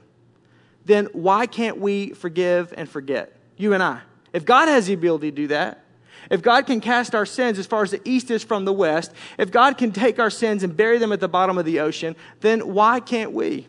Then 0.86 1.08
why 1.12 1.46
can't 1.46 1.80
we 1.80 2.12
forgive 2.12 2.74
and 2.78 2.90
forget? 2.90 3.36
You 3.58 3.74
and 3.74 3.84
I. 3.84 4.02
If 4.32 4.46
God 4.46 4.70
has 4.70 4.88
the 4.88 4.94
ability 4.94 5.32
to 5.32 5.36
do 5.36 5.48
that, 5.48 5.84
if 6.30 6.42
God 6.42 6.66
can 6.66 6.82
cast 6.82 7.16
our 7.16 7.26
sins 7.26 7.60
as 7.60 7.66
far 7.66 7.84
as 7.84 7.92
the 7.92 8.02
east 8.06 8.32
is 8.32 8.44
from 8.44 8.66
the 8.66 8.74
west, 8.74 9.12
if 9.38 9.52
God 9.52 9.78
can 9.78 9.92
take 9.92 10.20
our 10.20 10.30
sins 10.30 10.64
and 10.64 10.76
bury 10.76 10.98
them 10.98 11.12
at 11.12 11.20
the 11.20 11.28
bottom 11.28 11.58
of 11.58 11.66
the 11.66 11.80
ocean, 11.80 12.16
then 12.42 12.74
why 12.74 13.00
can't 13.00 13.32
we? 13.32 13.68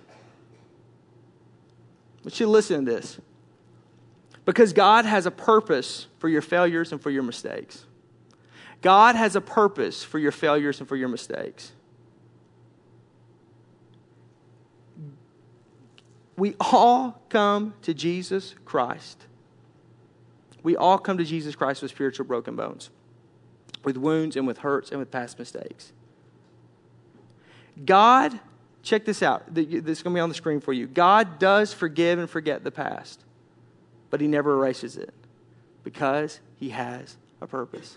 But 2.22 2.38
you 2.38 2.46
listen 2.46 2.84
to 2.84 2.92
this. 2.92 3.18
Because 4.44 4.72
God 4.72 5.04
has 5.04 5.26
a 5.26 5.30
purpose 5.30 6.06
for 6.18 6.28
your 6.28 6.42
failures 6.42 6.92
and 6.92 7.00
for 7.00 7.10
your 7.10 7.22
mistakes. 7.22 7.84
God 8.82 9.14
has 9.14 9.36
a 9.36 9.40
purpose 9.40 10.02
for 10.02 10.18
your 10.18 10.32
failures 10.32 10.80
and 10.80 10.88
for 10.88 10.96
your 10.96 11.08
mistakes. 11.08 11.72
We 16.36 16.56
all 16.58 17.22
come 17.28 17.74
to 17.82 17.92
Jesus 17.92 18.54
Christ. 18.64 19.26
We 20.62 20.76
all 20.76 20.98
come 20.98 21.18
to 21.18 21.24
Jesus 21.24 21.54
Christ 21.54 21.82
with 21.82 21.90
spiritual 21.90 22.26
broken 22.26 22.56
bones, 22.56 22.90
with 23.84 23.96
wounds 23.96 24.36
and 24.36 24.46
with 24.46 24.58
hurts 24.58 24.90
and 24.90 24.98
with 24.98 25.10
past 25.10 25.38
mistakes. 25.38 25.92
God, 27.84 28.38
check 28.82 29.04
this 29.04 29.22
out. 29.22 29.54
This 29.54 29.66
is 29.68 30.02
going 30.02 30.14
to 30.14 30.18
be 30.18 30.20
on 30.20 30.28
the 30.28 30.34
screen 30.34 30.60
for 30.60 30.72
you. 30.72 30.86
God 30.86 31.38
does 31.38 31.72
forgive 31.72 32.18
and 32.18 32.28
forget 32.28 32.62
the 32.64 32.70
past, 32.70 33.24
but 34.10 34.20
He 34.20 34.26
never 34.26 34.52
erases 34.52 34.96
it 34.96 35.14
because 35.82 36.40
He 36.56 36.70
has 36.70 37.16
a 37.40 37.46
purpose 37.46 37.96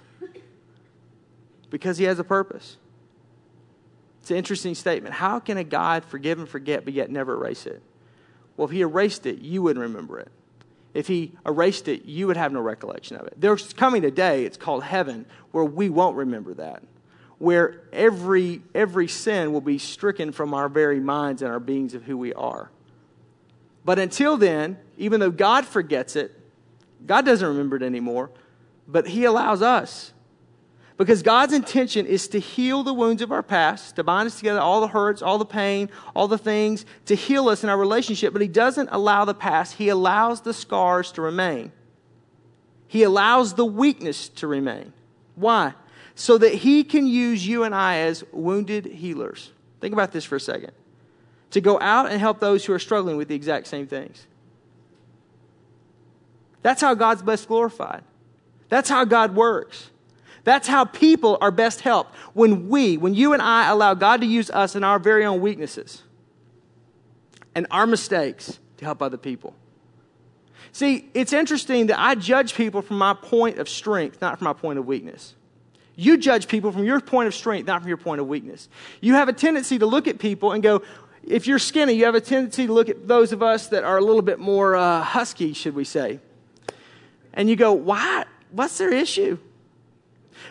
because 1.73 1.97
he 1.97 2.03
has 2.03 2.19
a 2.19 2.23
purpose. 2.23 2.77
It's 4.21 4.29
an 4.29 4.37
interesting 4.37 4.75
statement. 4.75 5.15
How 5.15 5.39
can 5.39 5.57
a 5.57 5.63
God 5.63 6.05
forgive 6.05 6.37
and 6.37 6.47
forget, 6.47 6.85
but 6.85 6.93
yet 6.93 7.09
never 7.09 7.33
erase 7.33 7.65
it? 7.65 7.81
Well, 8.55 8.65
if 8.65 8.71
he 8.71 8.81
erased 8.81 9.25
it, 9.25 9.39
you 9.39 9.63
wouldn't 9.63 9.81
remember 9.81 10.19
it. 10.19 10.31
If 10.93 11.07
he 11.07 11.31
erased 11.45 11.87
it, 11.87 12.05
you 12.05 12.27
would 12.27 12.37
have 12.37 12.51
no 12.51 12.61
recollection 12.61 13.17
of 13.17 13.25
it. 13.27 13.33
There's 13.37 13.73
coming 13.73 14.05
a 14.05 14.11
day, 14.11 14.45
it's 14.45 14.57
called 14.57 14.83
heaven, 14.83 15.25
where 15.51 15.65
we 15.65 15.89
won't 15.89 16.15
remember 16.15 16.53
that. 16.55 16.83
Where 17.39 17.81
every, 17.91 18.61
every 18.75 19.07
sin 19.07 19.51
will 19.53 19.61
be 19.61 19.79
stricken 19.79 20.31
from 20.31 20.53
our 20.53 20.69
very 20.69 20.99
minds 20.99 21.41
and 21.41 21.51
our 21.51 21.59
beings 21.59 21.93
of 21.93 22.03
who 22.03 22.17
we 22.17 22.33
are. 22.33 22.69
But 23.83 23.99
until 23.99 24.37
then, 24.37 24.77
even 24.97 25.19
though 25.19 25.31
God 25.31 25.65
forgets 25.65 26.15
it, 26.15 26.39
God 27.05 27.25
doesn't 27.25 27.47
remember 27.47 27.75
it 27.75 27.83
anymore, 27.83 28.29
but 28.87 29.07
He 29.07 29.25
allows 29.25 29.61
us 29.61 30.13
because 30.97 31.23
God's 31.23 31.53
intention 31.53 32.05
is 32.05 32.27
to 32.29 32.39
heal 32.39 32.83
the 32.83 32.93
wounds 32.93 33.21
of 33.21 33.31
our 33.31 33.43
past, 33.43 33.95
to 33.95 34.03
bind 34.03 34.27
us 34.27 34.37
together, 34.37 34.59
all 34.59 34.81
the 34.81 34.87
hurts, 34.87 35.21
all 35.21 35.37
the 35.37 35.45
pain, 35.45 35.89
all 36.15 36.27
the 36.27 36.37
things, 36.37 36.85
to 37.05 37.15
heal 37.15 37.49
us 37.49 37.63
in 37.63 37.69
our 37.69 37.77
relationship. 37.77 38.33
But 38.33 38.41
He 38.41 38.47
doesn't 38.47 38.89
allow 38.91 39.25
the 39.25 39.33
past, 39.33 39.75
He 39.75 39.89
allows 39.89 40.41
the 40.41 40.53
scars 40.53 41.11
to 41.13 41.21
remain. 41.21 41.71
He 42.87 43.01
allows 43.03 43.55
the 43.55 43.65
weakness 43.65 44.29
to 44.29 44.47
remain. 44.47 44.93
Why? 45.35 45.73
So 46.13 46.37
that 46.37 46.53
He 46.53 46.83
can 46.83 47.07
use 47.07 47.45
you 47.45 47.63
and 47.63 47.73
I 47.73 47.97
as 47.97 48.23
wounded 48.31 48.85
healers. 48.85 49.51
Think 49.81 49.93
about 49.93 50.11
this 50.11 50.23
for 50.23 50.35
a 50.35 50.39
second. 50.39 50.71
To 51.51 51.61
go 51.61 51.79
out 51.79 52.11
and 52.11 52.19
help 52.19 52.39
those 52.39 52.65
who 52.65 52.73
are 52.73 52.79
struggling 52.79 53.17
with 53.17 53.27
the 53.27 53.35
exact 53.35 53.67
same 53.67 53.87
things. 53.87 54.27
That's 56.61 56.81
how 56.81 56.93
God's 56.93 57.21
best 57.21 57.47
glorified. 57.47 58.03
That's 58.69 58.89
how 58.89 59.05
God 59.05 59.35
works. 59.35 59.89
That's 60.43 60.67
how 60.67 60.85
people 60.85 61.37
are 61.41 61.51
best 61.51 61.81
helped. 61.81 62.15
When 62.33 62.69
we, 62.69 62.97
when 62.97 63.13
you 63.13 63.33
and 63.33 63.41
I 63.41 63.69
allow 63.69 63.93
God 63.93 64.21
to 64.21 64.27
use 64.27 64.49
us 64.49 64.75
in 64.75 64.83
our 64.83 64.99
very 64.99 65.25
own 65.25 65.41
weaknesses 65.41 66.03
and 67.55 67.65
our 67.71 67.87
mistakes 67.87 68.59
to 68.77 68.85
help 68.85 69.01
other 69.01 69.17
people. 69.17 69.55
See, 70.71 71.09
it's 71.13 71.33
interesting 71.33 71.87
that 71.87 71.99
I 71.99 72.15
judge 72.15 72.55
people 72.55 72.81
from 72.81 72.97
my 72.97 73.13
point 73.13 73.59
of 73.59 73.69
strength, 73.69 74.21
not 74.21 74.39
from 74.39 74.45
my 74.45 74.53
point 74.53 74.79
of 74.79 74.87
weakness. 74.87 75.35
You 75.95 76.17
judge 76.17 76.47
people 76.47 76.71
from 76.71 76.83
your 76.83 76.99
point 76.99 77.27
of 77.27 77.35
strength, 77.35 77.67
not 77.67 77.81
from 77.81 77.87
your 77.87 77.97
point 77.97 78.19
of 78.19 78.27
weakness. 78.27 78.67
You 78.99 79.13
have 79.13 79.29
a 79.29 79.33
tendency 79.33 79.77
to 79.79 79.85
look 79.85 80.07
at 80.07 80.17
people 80.17 80.51
and 80.51 80.63
go, 80.63 80.81
if 81.23 81.45
you're 81.47 81.59
skinny, 81.59 81.93
you 81.93 82.05
have 82.05 82.15
a 82.15 82.21
tendency 82.21 82.65
to 82.67 82.73
look 82.73 82.89
at 82.89 83.07
those 83.07 83.31
of 83.31 83.43
us 83.43 83.67
that 83.67 83.83
are 83.83 83.97
a 83.97 84.01
little 84.01 84.23
bit 84.23 84.39
more 84.39 84.75
uh, 84.75 85.01
husky, 85.01 85.53
should 85.53 85.75
we 85.75 85.83
say. 85.83 86.19
And 87.33 87.49
you 87.49 87.55
go, 87.55 87.73
why? 87.73 88.25
What's 88.51 88.77
their 88.79 88.91
issue? 88.91 89.37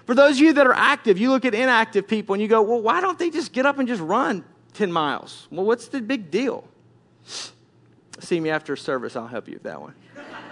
For 0.06 0.14
those 0.14 0.36
of 0.36 0.38
you 0.40 0.52
that 0.54 0.66
are 0.66 0.74
active, 0.74 1.18
you 1.18 1.30
look 1.30 1.44
at 1.44 1.54
inactive 1.54 2.08
people 2.08 2.34
and 2.34 2.42
you 2.42 2.48
go, 2.48 2.62
well, 2.62 2.80
why 2.80 3.00
don't 3.00 3.18
they 3.18 3.30
just 3.30 3.52
get 3.52 3.66
up 3.66 3.78
and 3.78 3.86
just 3.86 4.02
run 4.02 4.44
10 4.74 4.90
miles? 4.90 5.46
Well, 5.50 5.64
what's 5.64 5.88
the 5.88 6.00
big 6.00 6.30
deal? 6.30 6.64
See 8.18 8.40
me 8.40 8.50
after 8.50 8.76
service, 8.76 9.16
I'll 9.16 9.26
help 9.26 9.48
you 9.48 9.54
with 9.54 9.62
that 9.64 9.80
one. 9.80 9.94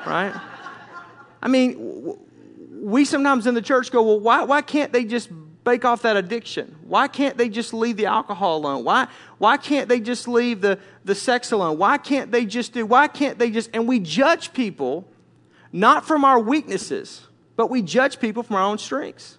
Right? 0.07 0.35
I 1.43 1.49
mean, 1.49 2.17
we 2.81 3.05
sometimes 3.05 3.47
in 3.47 3.55
the 3.55 3.63
church 3.63 3.91
go, 3.91 4.03
well, 4.03 4.21
why, 4.21 4.43
why 4.45 4.63
can't 4.63 4.93
they 4.93 5.05
just 5.05 5.31
bake 5.65 5.85
off 5.85 6.03
that 6.03 6.17
addiction? 6.17 6.77
Why 6.83 7.09
can't 7.09 7.37
they 7.37 7.49
just 7.49 7.75
leave 7.75 7.97
the 7.97 8.07
alcohol 8.07 8.59
alone? 8.59 8.85
Why, 8.85 9.09
why 9.39 9.57
can't 9.57 9.89
they 9.89 10.01
just 10.01 10.27
leave 10.29 10.61
the, 10.61 10.79
the 11.05 11.15
sex 11.15 11.53
alone? 11.53 11.79
Why 11.79 11.99
can't 11.99 12.31
they 12.31 12.47
just 12.47 12.73
do, 12.73 12.87
why 12.87 13.09
can't 13.09 13.39
they 13.39 13.51
just, 13.51 13.71
and 13.75 13.87
we 13.87 14.01
judge 14.01 14.53
people 14.53 15.07
not 15.73 16.07
from 16.07 16.25
our 16.25 16.41
weaknesses, 16.41 17.27
but 17.57 17.71
we 17.71 17.83
judge 17.83 18.21
people 18.21 18.43
from 18.43 18.57
our 18.57 18.63
own 18.63 18.79
strengths. 18.79 19.39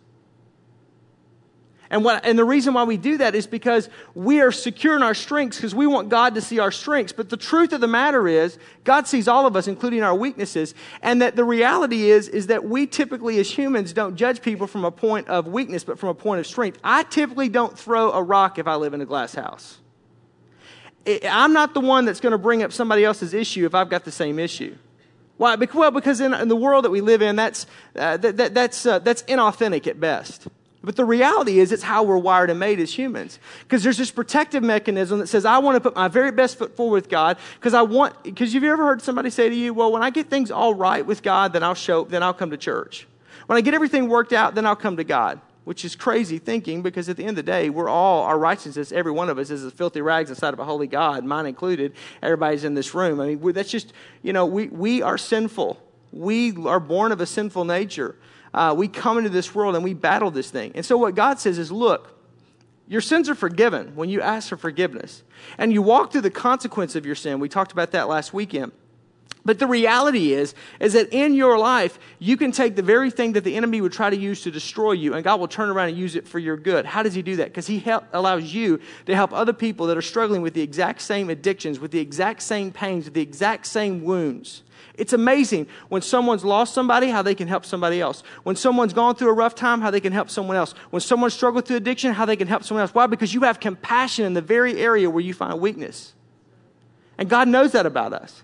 And, 1.92 2.06
what, 2.06 2.26
and 2.26 2.40
the 2.40 2.46
reason 2.46 2.74
why 2.74 2.86
we 2.86 2.96
do 2.96 3.18
that 3.18 3.36
is 3.36 3.46
because 3.46 3.90
we 4.16 4.40
are 4.40 4.54
secure 4.54 4.96
in 4.96 5.04
our 5.04 5.14
strengths 5.14 5.58
because 5.58 5.76
we 5.76 5.86
want 5.86 6.08
God 6.08 6.36
to 6.36 6.42
see 6.42 6.58
our 6.58 6.72
strengths. 6.72 7.12
But 7.12 7.28
the 7.28 7.36
truth 7.36 7.74
of 7.74 7.82
the 7.82 7.88
matter 7.88 8.30
is, 8.30 8.58
God 8.86 9.10
sees 9.10 9.28
all 9.28 9.46
of 9.46 9.58
us, 9.58 9.68
including 9.68 10.02
our 10.02 10.16
weaknesses. 10.16 10.74
And 11.02 11.22
that 11.22 11.36
the 11.36 11.44
reality 11.44 12.10
is, 12.10 12.30
is 12.30 12.48
that 12.48 12.64
we 12.64 12.88
typically, 12.88 13.40
as 13.40 13.52
humans, 13.52 13.92
don't 13.92 14.16
judge 14.16 14.42
people 14.42 14.68
from 14.68 14.86
a 14.86 14.92
point 14.92 15.28
of 15.28 15.48
weakness, 15.48 15.84
but 15.84 16.00
from 16.00 16.08
a 16.08 16.14
point 16.14 16.40
of 16.40 16.48
strength. 16.48 16.80
I 16.82 17.04
typically 17.04 17.50
don't 17.50 17.78
throw 17.78 18.14
a 18.14 18.24
rock 18.24 18.58
if 18.58 18.68
I 18.68 18.76
live 18.76 18.94
in 18.94 19.02
a 19.02 19.06
glass 19.06 19.36
house. 19.36 19.78
I'm 21.06 21.52
not 21.52 21.74
the 21.74 21.82
one 21.82 22.06
that's 22.06 22.22
going 22.22 22.32
to 22.32 22.38
bring 22.38 22.64
up 22.64 22.72
somebody 22.72 23.04
else's 23.04 23.34
issue 23.34 23.66
if 23.66 23.76
I've 23.76 23.90
got 23.90 24.06
the 24.06 24.12
same 24.12 24.40
issue. 24.40 24.78
Why? 25.36 25.56
Well, 25.56 25.92
because 25.92 26.22
in, 26.22 26.34
in 26.34 26.48
the 26.48 26.56
world 26.56 26.86
that 26.86 26.92
we 26.92 27.02
live 27.02 27.22
in, 27.22 27.36
that's, 27.36 27.66
uh, 27.98 28.16
that, 28.16 28.38
that, 28.38 28.54
that's, 28.54 28.86
uh, 28.86 29.00
that's 29.00 29.24
inauthentic 29.24 29.88
at 29.88 30.00
best. 30.00 30.48
But 30.84 30.96
the 30.96 31.06
reality 31.06 31.60
is, 31.60 31.72
it's 31.72 31.84
how 31.84 32.02
we're 32.02 32.18
wired 32.18 32.50
and 32.50 32.60
made 32.60 32.80
as 32.80 32.98
humans. 32.98 33.38
Because 33.60 33.84
there's 33.84 33.98
this 33.98 34.10
protective 34.10 34.64
mechanism 34.64 35.20
that 35.20 35.28
says, 35.28 35.46
I 35.46 35.60
want 35.60 35.76
to 35.76 35.82
put 35.82 35.96
my 35.96 36.08
very 36.08 36.32
best 36.32 36.58
foot 36.58 36.76
forward 36.76 37.04
with 37.04 37.10
God. 37.10 37.38
Because 37.60 37.76
I 37.76 37.84
want, 37.84 38.24
because 38.24 38.54
you've 38.54 38.64
you 38.64 38.72
ever 38.72 38.84
heard 38.84 39.02
somebody 39.02 39.30
say 39.30 39.48
to 39.48 39.56
you, 39.56 39.76
well, 39.76 39.92
when 39.92 40.02
I 40.02 40.10
get 40.10 40.30
things 40.30 40.50
all 40.50 40.74
right 40.74 41.06
with 41.06 41.22
God, 41.22 41.54
then 41.54 41.62
I'll 41.62 41.76
show, 41.76 42.06
then 42.06 42.24
I'll 42.24 42.34
come 42.34 42.50
to 42.50 42.58
church. 42.58 43.08
When 43.46 43.58
I 43.58 43.62
get 43.62 43.76
everything 43.76 44.10
worked 44.10 44.34
out, 44.34 44.56
then 44.56 44.66
I'll 44.66 44.76
come 44.76 44.98
to 44.98 45.04
God. 45.04 45.40
Which 45.66 45.86
is 45.86 45.96
crazy 45.96 46.40
thinking 46.40 46.82
because 46.82 47.08
at 47.08 47.18
the 47.18 47.24
end 47.24 47.38
of 47.38 47.46
the 47.46 47.52
day, 47.52 47.70
we're 47.70 47.88
all, 47.88 48.24
our 48.24 48.40
righteousness, 48.40 48.92
every 48.92 49.12
one 49.12 49.30
of 49.30 49.38
us 49.38 49.52
is 49.52 49.64
as 49.64 49.72
filthy 49.72 50.02
rags 50.02 50.32
inside 50.32 50.56
of 50.56 50.60
a 50.60 50.66
holy 50.66 50.88
God, 50.88 51.24
mine 51.24 51.46
included. 51.46 51.94
Everybody's 52.24 52.64
in 52.64 52.74
this 52.74 52.96
room. 52.96 53.22
I 53.22 53.36
mean, 53.36 53.54
that's 53.54 53.70
just, 53.70 53.94
you 54.24 54.34
know, 54.34 54.48
we, 54.48 54.66
we 54.70 55.04
are 55.04 55.20
sinful. 55.20 55.80
We 56.12 56.58
are 56.66 56.80
born 56.80 57.12
of 57.12 57.22
a 57.22 57.28
sinful 57.28 57.66
nature 57.66 58.16
uh, 58.54 58.74
we 58.78 58.88
come 58.88 59.18
into 59.18 59.30
this 59.30 59.56
world 59.56 59.76
and 59.76 59.84
we 59.84 59.94
battle 59.94 60.32
this 60.32 60.52
thing. 60.52 60.72
And 60.76 60.86
so 60.86 60.98
what 60.98 61.16
God 61.16 61.40
says 61.40 61.58
is, 61.58 61.72
look, 61.72 62.18
your 62.88 63.02
sins 63.02 63.30
are 63.30 63.36
forgiven 63.36 63.96
when 63.96 64.10
you 64.10 64.22
ask 64.22 64.50
for 64.50 64.58
forgiveness. 64.58 65.24
And 65.58 65.72
you 65.72 65.82
walk 65.82 66.12
through 66.12 66.22
the 66.22 66.30
consequence 66.30 66.96
of 66.96 67.06
your 67.06 67.16
sin. 67.16 67.40
We 67.40 67.48
talked 67.48 67.72
about 67.72 67.92
that 67.92 68.10
last 68.10 68.34
weekend. 68.34 68.74
But 69.44 69.58
the 69.58 69.66
reality 69.66 70.34
is, 70.34 70.54
is 70.80 70.94
that 70.94 71.12
in 71.12 71.34
your 71.34 71.58
life, 71.58 71.98
you 72.20 72.38
can 72.38 72.52
take 72.52 72.76
the 72.76 72.84
very 72.84 73.10
thing 73.10 73.34
that 73.34 73.44
the 73.44 73.56
enemy 73.56 73.82
would 73.82 73.92
try 73.92 74.10
to 74.10 74.16
use 74.16 74.44
to 74.44 74.52
destroy 74.52 74.92
you, 74.92 75.16
and 75.16 75.24
God 75.24 75.40
will 75.40 75.48
turn 75.48 75.70
around 75.70 75.90
and 75.90 75.98
use 75.98 76.16
it 76.16 76.28
for 76.28 76.38
your 76.38 76.58
good. 76.58 76.86
How 76.86 77.02
does 77.02 77.16
He 77.16 77.24
do 77.24 77.38
that? 77.38 77.48
Because 77.48 77.66
He 77.66 77.80
help, 77.80 78.06
allows 78.14 78.54
you 78.54 78.80
to 79.08 79.16
help 79.16 79.34
other 79.34 79.54
people 79.54 79.88
that 79.88 79.98
are 79.98 80.02
struggling 80.02 80.44
with 80.44 80.54
the 80.54 80.62
exact 80.62 81.02
same 81.02 81.30
addictions, 81.30 81.80
with 81.80 81.92
the 81.92 82.00
exact 82.00 82.44
same 82.44 82.72
pains, 82.72 83.06
with 83.06 83.16
the 83.16 83.22
exact 83.22 83.66
same 83.66 84.04
wounds. 84.04 84.62
It's 84.96 85.14
amazing 85.14 85.68
when 85.90 86.02
someone's 86.02 86.44
lost 86.44 86.74
somebody, 86.74 87.10
how 87.10 87.22
they 87.22 87.36
can 87.36 87.48
help 87.48 87.66
somebody 87.66 88.02
else. 88.02 88.24
When 88.44 88.56
someone's 88.56 88.94
gone 88.94 89.16
through 89.16 89.30
a 89.30 89.34
rough 89.34 89.56
time, 89.56 89.82
how 89.82 89.92
they 89.92 90.00
can 90.00 90.14
help 90.14 90.30
someone 90.30 90.58
else. 90.58 90.74
When 90.90 91.02
someone 91.02 91.30
struggled 91.30 91.66
through 91.66 91.78
addiction, 91.78 92.14
how 92.14 92.26
they 92.26 92.36
can 92.36 92.48
help 92.48 92.64
someone 92.64 92.82
else. 92.82 92.94
Why? 92.94 93.08
Because 93.08 93.34
you 93.34 93.42
have 93.42 93.60
compassion 93.60 94.26
in 94.26 94.34
the 94.34 94.42
very 94.42 94.78
area 94.78 95.10
where 95.10 95.24
you 95.24 95.34
find 95.34 95.60
weakness. 95.60 96.14
And 97.18 97.30
God 97.30 97.48
knows 97.48 97.72
that 97.74 97.86
about 97.86 98.14
us. 98.14 98.44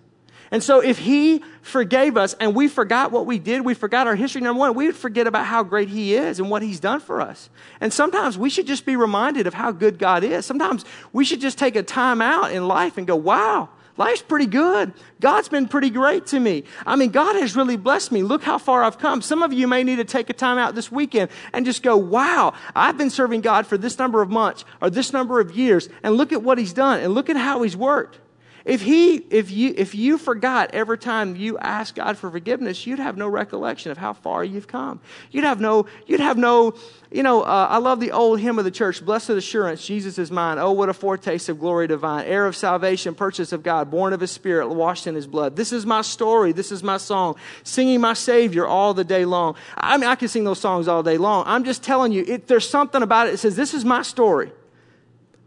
And 0.52 0.64
so 0.64 0.80
if 0.80 0.98
He 0.98 1.44
forgave 1.62 2.16
us 2.16 2.34
and 2.40 2.56
we 2.56 2.68
forgot 2.68 3.12
what 3.12 3.26
we 3.26 3.38
did, 3.40 3.66
we 3.66 3.74
forgot 3.74 4.08
our 4.08 4.16
history, 4.16 4.42
number 4.42 4.60
one, 4.60 4.76
we 4.76 4.86
would 4.86 4.96
forget 4.96 5.28
about 5.28 5.46
how 5.46 5.64
great 5.64 5.90
He 5.90 6.16
is 6.16 6.40
and 6.40 6.50
what 6.50 6.62
He's 6.62 6.80
done 6.80 7.00
for 7.00 7.20
us. 7.22 7.50
And 7.82 7.92
sometimes 7.92 8.38
we 8.38 8.50
should 8.50 8.68
just 8.68 8.86
be 8.86 8.96
reminded 8.96 9.48
of 9.48 9.54
how 9.54 9.72
good 9.72 10.00
God 10.00 10.24
is. 10.24 10.46
Sometimes 10.46 10.86
we 11.12 11.26
should 11.26 11.42
just 11.42 11.58
take 11.58 11.76
a 11.76 11.84
time 11.84 12.22
out 12.22 12.52
in 12.52 12.68
life 12.68 12.98
and 12.98 13.06
go, 13.06 13.16
wow, 13.16 13.70
life's 13.98 14.22
pretty 14.22 14.46
good. 14.46 14.94
God's 15.20 15.50
been 15.50 15.68
pretty 15.68 15.90
great 15.90 16.28
to 16.28 16.40
me. 16.40 16.64
I 16.86 16.96
mean, 16.96 17.10
God 17.10 17.36
has 17.36 17.56
really 17.56 17.78
blessed 17.78 18.12
me. 18.12 18.24
Look 18.24 18.44
how 18.44 18.58
far 18.58 18.84
I've 18.84 18.98
come. 18.98 19.22
Some 19.22 19.44
of 19.44 19.52
you 19.52 19.68
may 19.68 19.84
need 19.84 19.98
to 19.98 20.06
take 20.06 20.30
a 20.30 20.34
time 20.34 20.58
out 20.58 20.76
this 20.76 20.92
weekend 20.92 21.30
and 21.54 21.66
just 21.66 21.84
go, 21.84 21.98
wow, 21.98 22.54
I've 22.76 22.98
been 22.98 23.10
serving 23.10 23.42
God 23.42 23.68
for 23.68 23.78
this 23.78 23.98
number 23.98 24.22
of 24.22 24.30
months 24.30 24.66
or 24.82 24.90
this 24.90 25.12
number 25.14 25.40
of 25.40 25.56
years, 25.56 25.90
and 26.04 26.16
look 26.16 26.32
at 26.32 26.44
what 26.44 26.58
He's 26.58 26.74
done 26.74 27.00
and 27.00 27.14
look 27.14 27.30
at 27.30 27.38
how 27.38 27.64
He's 27.64 27.76
worked. 27.76 28.20
If 28.68 28.82
he, 28.82 29.16
if 29.16 29.50
you, 29.50 29.74
if 29.78 29.96
you 29.96 30.18
forgot 30.18 30.72
every 30.74 30.98
time 30.98 31.38
you 31.38 31.58
asked 31.58 31.96
God 31.96 32.18
for 32.18 32.30
forgiveness, 32.30 32.86
you'd 32.86 33.00
have 33.00 33.16
no 33.16 33.30
recollection 33.30 33.92
of 33.92 33.98
how 33.98 34.12
far 34.12 34.44
you've 34.44 34.68
come. 34.68 35.00
You'd 35.32 35.46
have 35.46 35.62
no, 35.62 35.86
you'd 36.06 36.20
have 36.20 36.38
no, 36.38 36.76
you 37.10 37.24
know, 37.24 37.44
uh, 37.44 37.68
I 37.70 37.78
love 37.78 38.02
the 38.02 38.12
old 38.12 38.42
hymn 38.42 38.60
of 38.60 38.66
the 38.66 38.72
church, 38.72 39.06
Blessed 39.06 39.30
Assurance, 39.30 39.86
Jesus 39.88 40.20
is 40.20 40.32
mine. 40.32 40.60
Oh, 40.60 40.74
what 40.74 40.90
a 40.90 40.94
foretaste 40.94 41.48
of 41.48 41.62
glory 41.62 41.88
divine. 41.88 42.26
Heir 42.26 42.46
of 42.46 42.58
salvation, 42.58 43.16
purchase 43.16 43.54
of 43.54 43.64
God, 43.64 43.90
born 43.90 44.12
of 44.12 44.20
his 44.20 44.32
spirit, 44.32 44.68
washed 44.68 45.08
in 45.08 45.16
his 45.16 45.28
blood. 45.28 45.56
This 45.56 45.72
is 45.72 45.86
my 45.86 46.02
story. 46.02 46.52
This 46.52 46.74
is 46.74 46.84
my 46.84 46.98
song. 46.98 47.38
Singing 47.64 48.02
my 48.02 48.16
Savior 48.16 48.68
all 48.68 48.94
the 48.94 49.06
day 49.06 49.24
long. 49.24 49.56
I 49.78 49.96
mean, 49.96 50.10
I 50.10 50.16
can 50.16 50.28
sing 50.28 50.44
those 50.44 50.60
songs 50.60 50.90
all 50.90 51.04
day 51.04 51.18
long. 51.18 51.46
I'm 51.48 51.64
just 51.64 51.84
telling 51.84 52.12
you, 52.12 52.26
it, 52.28 52.48
there's 52.48 52.70
something 52.70 53.02
about 53.02 53.28
it 53.28 53.32
that 53.32 53.38
says, 53.38 53.56
this 53.56 53.74
is 53.74 53.86
my 53.86 54.02
story. 54.02 54.52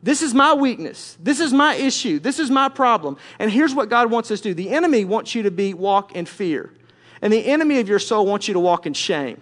This 0.02 0.22
is 0.22 0.32
my 0.32 0.54
weakness. 0.54 1.18
This 1.20 1.40
is 1.40 1.52
my 1.52 1.74
issue. 1.74 2.18
This 2.18 2.38
is 2.38 2.50
my 2.50 2.68
problem. 2.68 3.18
And 3.38 3.50
here's 3.50 3.74
what 3.74 3.88
God 3.88 4.10
wants 4.10 4.30
us 4.30 4.40
to 4.40 4.50
do. 4.50 4.54
The 4.54 4.70
enemy 4.70 5.04
wants 5.04 5.34
you 5.34 5.42
to 5.42 5.50
be 5.50 5.74
walk 5.74 6.12
in 6.12 6.24
fear. 6.26 6.72
And 7.20 7.32
the 7.32 7.46
enemy 7.46 7.80
of 7.80 7.88
your 7.88 7.98
soul 7.98 8.24
wants 8.24 8.48
you 8.48 8.54
to 8.54 8.60
walk 8.60 8.86
in 8.86 8.94
shame. 8.94 9.40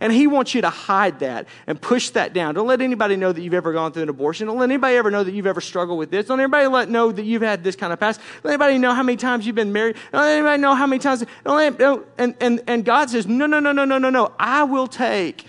And 0.00 0.12
he 0.12 0.26
wants 0.26 0.54
you 0.54 0.60
to 0.62 0.70
hide 0.70 1.20
that 1.20 1.46
and 1.66 1.80
push 1.80 2.10
that 2.10 2.32
down. 2.32 2.54
Don't 2.54 2.66
let 2.66 2.82
anybody 2.82 3.16
know 3.16 3.32
that 3.32 3.40
you've 3.40 3.54
ever 3.54 3.72
gone 3.72 3.92
through 3.92 4.04
an 4.04 4.08
abortion. 4.08 4.46
Don't 4.46 4.58
let 4.58 4.64
anybody 4.64 4.96
ever 4.96 5.10
know 5.10 5.24
that 5.24 5.32
you've 5.32 5.46
ever 5.46 5.60
struggled 5.60 5.98
with 5.98 6.10
this. 6.10 6.26
Don't 6.26 6.40
anybody 6.40 6.66
let 6.66 6.90
know 6.90 7.12
that 7.12 7.24
you've 7.24 7.42
had 7.42 7.64
this 7.64 7.76
kind 7.76 7.92
of 7.92 8.00
past. 8.00 8.20
Don't 8.42 8.44
let 8.46 8.54
anybody 8.54 8.78
know 8.78 8.94
how 8.94 9.02
many 9.02 9.16
times 9.16 9.46
you've 9.46 9.56
been 9.56 9.72
married. 9.72 9.96
Don't 10.12 10.22
let 10.22 10.32
anybody 10.32 10.60
know 10.60 10.74
how 10.74 10.86
many 10.86 11.00
times. 11.00 11.24
Don't 11.44 11.56
let, 11.56 11.78
don't, 11.78 12.06
and, 12.18 12.34
and, 12.40 12.62
and 12.66 12.84
God 12.84 13.10
says, 13.10 13.26
no, 13.26 13.46
no, 13.46 13.60
no, 13.60 13.72
no, 13.72 13.84
no, 13.84 13.98
no, 13.98 14.10
no. 14.10 14.32
I 14.38 14.64
will 14.64 14.86
take 14.86 15.46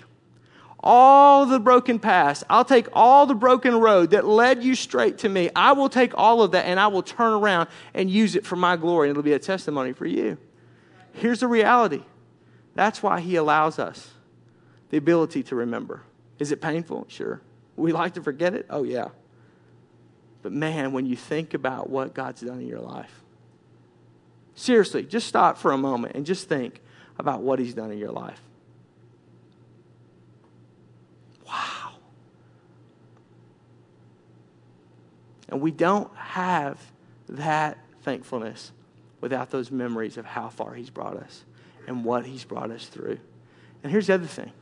all 0.90 1.44
the 1.44 1.60
broken 1.60 1.98
past. 1.98 2.44
I'll 2.48 2.64
take 2.64 2.88
all 2.94 3.26
the 3.26 3.34
broken 3.34 3.78
road 3.78 4.12
that 4.12 4.24
led 4.24 4.64
you 4.64 4.74
straight 4.74 5.18
to 5.18 5.28
me. 5.28 5.50
I 5.54 5.72
will 5.72 5.90
take 5.90 6.16
all 6.16 6.40
of 6.40 6.52
that 6.52 6.64
and 6.64 6.80
I 6.80 6.86
will 6.86 7.02
turn 7.02 7.34
around 7.34 7.68
and 7.92 8.10
use 8.10 8.34
it 8.34 8.46
for 8.46 8.56
my 8.56 8.76
glory. 8.76 9.08
And 9.08 9.10
it'll 9.10 9.22
be 9.22 9.34
a 9.34 9.38
testimony 9.38 9.92
for 9.92 10.06
you. 10.06 10.38
Here's 11.12 11.40
the 11.40 11.46
reality 11.46 12.02
that's 12.74 13.02
why 13.02 13.20
He 13.20 13.36
allows 13.36 13.78
us 13.78 14.12
the 14.88 14.96
ability 14.96 15.42
to 15.44 15.56
remember. 15.56 16.04
Is 16.38 16.52
it 16.52 16.62
painful? 16.62 17.04
Sure. 17.08 17.42
We 17.76 17.92
like 17.92 18.14
to 18.14 18.22
forget 18.22 18.54
it? 18.54 18.64
Oh, 18.70 18.82
yeah. 18.82 19.08
But 20.42 20.52
man, 20.52 20.92
when 20.92 21.04
you 21.04 21.16
think 21.16 21.52
about 21.52 21.90
what 21.90 22.14
God's 22.14 22.40
done 22.40 22.60
in 22.60 22.66
your 22.66 22.80
life, 22.80 23.22
seriously, 24.54 25.02
just 25.02 25.26
stop 25.26 25.58
for 25.58 25.72
a 25.72 25.78
moment 25.78 26.14
and 26.14 26.24
just 26.24 26.48
think 26.48 26.80
about 27.18 27.42
what 27.42 27.58
He's 27.58 27.74
done 27.74 27.90
in 27.90 27.98
your 27.98 28.12
life. 28.12 28.40
Wow. 31.48 31.92
And 35.48 35.60
we 35.60 35.70
don't 35.70 36.14
have 36.16 36.78
that 37.28 37.78
thankfulness 38.02 38.72
without 39.20 39.50
those 39.50 39.70
memories 39.70 40.16
of 40.16 40.24
how 40.24 40.48
far 40.48 40.74
He's 40.74 40.90
brought 40.90 41.16
us 41.16 41.44
and 41.86 42.04
what 42.04 42.26
He's 42.26 42.44
brought 42.44 42.70
us 42.70 42.86
through. 42.86 43.18
And 43.82 43.90
here's 43.92 44.06
the 44.08 44.14
other 44.14 44.26
thing 44.26 44.52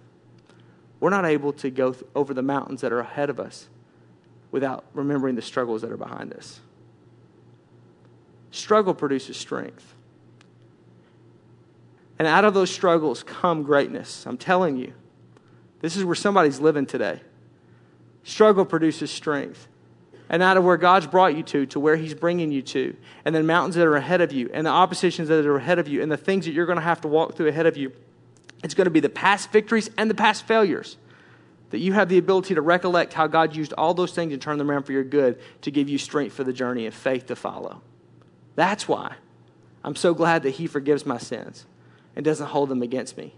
we're 1.01 1.11
not 1.11 1.27
able 1.27 1.53
to 1.55 1.71
go 1.71 1.93
th- 1.93 2.05
over 2.15 2.33
the 2.33 2.43
mountains 2.43 2.81
that 2.81 2.93
are 2.93 3.01
ahead 3.01 3.31
of 3.31 3.39
us 3.39 3.69
without 4.51 4.85
remembering 4.95 5.35
the 5.35 5.43
struggles 5.43 5.83
that 5.83 5.93
are 5.93 5.97
behind 5.97 6.33
us. 6.33 6.61
Struggle 8.51 8.95
produces 8.95 9.37
strength. 9.37 9.95
And 12.19 12.27
out 12.27 12.47
of 12.47 12.55
those 12.55 12.71
struggles 12.71 13.23
come 13.23 13.63
greatness. 13.63 14.27
I'm 14.27 14.39
telling 14.39 14.79
you. 14.79 14.95
This 15.81 15.97
is 15.97 16.05
where 16.05 16.15
somebody's 16.15 16.59
living 16.59 16.87
today. 16.87 17.21
Struggle 18.25 18.65
produces 18.65 19.11
strength. 19.11 19.69
And 20.29 20.43
out 20.43 20.57
of 20.57 20.65
where 20.65 20.77
God's 20.77 21.07
brought 21.07 21.37
you 21.37 21.43
to, 21.45 21.67
to 21.67 21.81
where 21.81 21.97
He's 21.97 22.15
bringing 22.15 22.51
you 22.51 22.63
to, 22.63 22.97
and 23.25 23.35
then 23.35 23.47
mountains 23.47 23.77
that 23.77 23.87
are 23.87 23.97
ahead 23.97 24.21
of 24.21 24.33
you, 24.33 24.51
and 24.53 24.67
the 24.67 24.71
oppositions 24.71 25.29
that 25.29 25.47
are 25.47 25.57
ahead 25.57 25.79
of 25.79 25.87
you, 25.87 26.03
and 26.03 26.11
the 26.11 26.17
things 26.17 26.47
that 26.47 26.53
you're 26.53 26.67
going 26.67 26.79
to 26.79 26.83
have 26.83 27.01
to 27.03 27.09
walk 27.09 27.37
through 27.37 27.49
ahead 27.49 27.67
of 27.67 27.77
you, 27.77 27.93
it's 28.65 28.75
going 28.75 28.87
to 28.87 28.91
be 28.91 29.01
the 29.01 29.09
past 29.09 29.53
victories 29.53 29.89
and 29.97 30.11
the 30.11 30.15
past 30.15 30.47
failures. 30.47 30.97
That 31.71 31.79
you 31.79 31.93
have 31.93 32.09
the 32.09 32.19
ability 32.19 32.55
to 32.55 32.63
recollect 32.63 33.13
how 33.13 33.27
God 33.27 33.55
used 33.55 33.73
all 33.73 33.93
those 33.93 34.13
things 34.13 34.33
and 34.33 34.41
turn 34.41 34.59
them 34.59 34.71
around 34.71 34.85
for 34.85 34.93
your 34.93 35.05
good 35.05 35.39
to 35.63 35.71
give 35.71 35.89
you 35.89 35.99
strength 35.99 36.33
for 36.33 36.45
the 36.45 36.53
journey 36.53 36.87
and 36.87 36.95
faith 36.95 37.27
to 37.27 37.37
follow. 37.37 37.83
That's 38.55 38.89
why 38.89 39.17
I'm 39.85 39.97
so 39.97 40.15
glad 40.15 40.43
that 40.45 40.51
He 40.51 40.67
forgives 40.67 41.05
my 41.05 41.19
sins 41.19 41.67
and 42.15 42.25
doesn't 42.25 42.47
hold 42.47 42.69
them 42.69 42.83
against 42.83 43.17
me. 43.17 43.35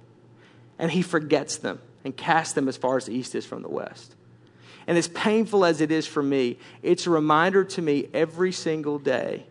And 0.78 0.90
He 0.92 1.02
forgets 1.02 1.56
them 1.56 1.80
and 2.04 2.16
casts 2.16 2.54
them 2.54 2.68
as 2.68 2.76
far 2.76 2.96
as 2.96 3.06
the 3.06 3.12
east 3.12 3.34
is 3.34 3.44
from 3.44 3.62
the 3.62 3.68
west. 3.68 4.14
And 4.88 4.96
as 4.96 5.06
painful 5.06 5.66
as 5.66 5.82
it 5.82 5.92
is 5.92 6.06
for 6.06 6.22
me, 6.22 6.56
it's 6.82 7.06
a 7.06 7.10
reminder 7.10 7.62
to 7.62 7.82
me 7.82 8.08
every 8.14 8.52
single 8.52 8.98
day 8.98 9.44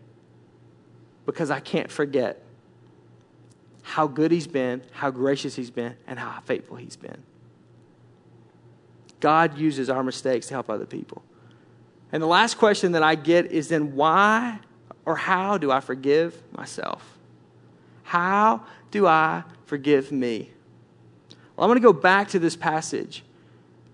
because 1.26 1.48
I 1.48 1.60
can't 1.60 1.90
forget 1.92 2.42
how 3.82 4.08
good 4.08 4.32
He's 4.32 4.48
been, 4.48 4.82
how 4.90 5.12
gracious 5.12 5.54
He's 5.54 5.70
been, 5.70 5.94
and 6.08 6.18
how 6.18 6.40
faithful 6.40 6.76
He's 6.76 6.96
been. 6.96 7.22
God 9.20 9.56
uses 9.56 9.88
our 9.88 10.02
mistakes 10.02 10.48
to 10.48 10.54
help 10.54 10.68
other 10.68 10.86
people. 10.86 11.22
And 12.10 12.20
the 12.20 12.26
last 12.26 12.58
question 12.58 12.92
that 12.92 13.04
I 13.04 13.14
get 13.14 13.46
is 13.52 13.68
then 13.68 13.94
why 13.94 14.58
or 15.04 15.14
how 15.14 15.56
do 15.56 15.70
I 15.70 15.78
forgive 15.78 16.42
myself? 16.50 17.16
How 18.02 18.64
do 18.90 19.06
I 19.06 19.44
forgive 19.66 20.10
me? 20.10 20.50
Well, 21.54 21.64
I 21.64 21.68
want 21.68 21.76
to 21.76 21.82
go 21.82 21.92
back 21.92 22.28
to 22.30 22.40
this 22.40 22.56
passage 22.56 23.22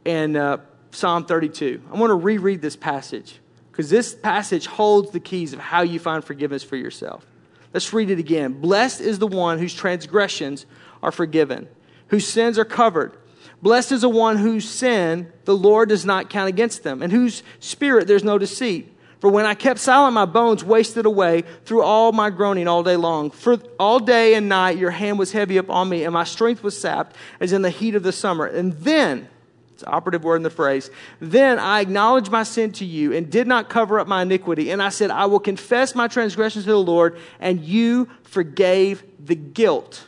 and 0.07 0.39
uh, 0.39 0.59
Psalm 0.95 1.25
32. 1.25 1.83
I 1.93 1.99
want 1.99 2.11
to 2.11 2.15
reread 2.15 2.63
this 2.63 2.77
passage 2.77 3.41
because 3.71 3.91
this 3.91 4.15
passage 4.15 4.67
holds 4.67 5.11
the 5.11 5.21
keys 5.21 5.53
of 5.53 5.59
how 5.59 5.83
you 5.83 5.99
find 5.99 6.25
forgiveness 6.25 6.63
for 6.63 6.77
yourself. 6.77 7.27
Let's 7.73 7.93
read 7.93 8.11
it 8.11 8.21
again. 8.21 8.61
Blessed 8.61 9.01
is 9.01 9.19
the 9.19 9.27
one 9.27 9.59
whose 9.59 9.75
transgressions 9.75 10.65
are 11.03 11.11
forgiven, 11.11 11.69
whose 12.09 12.27
sins 12.27 12.59
are 12.59 12.65
covered. 12.65 13.17
Blessed 13.61 13.93
is 13.93 14.03
the 14.03 14.09
one 14.09 14.37
whose 14.37 14.69
sin 14.69 15.33
the 15.45 15.57
Lord 15.57 15.89
does 15.89 16.05
not 16.05 16.31
count 16.31 16.49
against 16.49 16.85
them, 16.85 17.03
and 17.03 17.13
whose 17.13 17.43
spirit 17.59 18.07
there's 18.07 18.23
no 18.23 18.39
deceit. 18.39 18.95
For 19.19 19.31
when 19.31 19.47
I 19.47 19.55
kept 19.55 19.81
silent, 19.81 20.15
my 20.15 20.27
bones 20.27 20.63
wasted 20.63 21.07
away 21.07 21.45
through 21.65 21.83
all 21.83 22.13
my 22.13 22.31
groaning 22.31 22.69
all 22.69 22.83
day 22.83 22.97
long. 22.97 23.31
For 23.31 23.57
all 23.81 23.99
day 23.99 24.35
and 24.35 24.49
night 24.49 24.77
your 24.77 24.91
hand 24.91 25.19
was 25.19 25.33
heavy 25.33 25.57
upon 25.57 25.89
me, 25.89 26.05
and 26.05 26.13
my 26.13 26.25
strength 26.25 26.63
was 26.63 26.79
sapped 26.79 27.17
as 27.41 27.53
in 27.53 27.63
the 27.63 27.71
heat 27.71 27.95
of 27.95 28.03
the 28.03 28.13
summer. 28.13 28.45
And 28.45 28.75
then, 28.75 29.29
it's 29.75 29.83
an 29.83 29.89
operative 29.93 30.23
word 30.23 30.37
in 30.37 30.45
the 30.45 30.51
phrase, 30.51 30.89
then 31.21 31.59
I 31.59 31.81
acknowledged 31.81 32.31
my 32.31 32.45
sin 32.45 32.71
to 32.73 32.85
you 32.85 33.13
and 33.13 33.29
did 33.29 33.49
not 33.49 33.69
cover 33.69 33.99
up 33.99 34.07
my 34.07 34.23
iniquity. 34.23 34.71
And 34.71 34.81
I 34.81 34.89
said, 34.89 35.11
I 35.11 35.27
will 35.27 35.41
confess 35.41 35.97
my 35.97 36.07
transgressions 36.07 36.65
to 36.65 36.71
the 36.71 36.79
Lord, 36.79 37.19
and 37.41 37.61
you 37.61 38.09
forgave 38.23 39.03
the 39.19 39.35
guilt. 39.35 40.07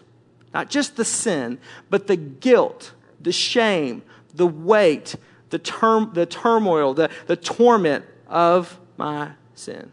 Not 0.54 0.70
just 0.70 0.94
the 0.94 1.04
sin, 1.04 1.58
but 1.90 2.06
the 2.06 2.16
guilt, 2.16 2.92
the 3.20 3.32
shame, 3.32 4.02
the 4.32 4.46
weight, 4.46 5.16
the, 5.50 5.58
term, 5.58 6.12
the 6.14 6.26
turmoil, 6.26 6.94
the, 6.94 7.10
the 7.26 7.36
torment 7.36 8.04
of 8.28 8.78
my 8.96 9.32
sin. 9.56 9.90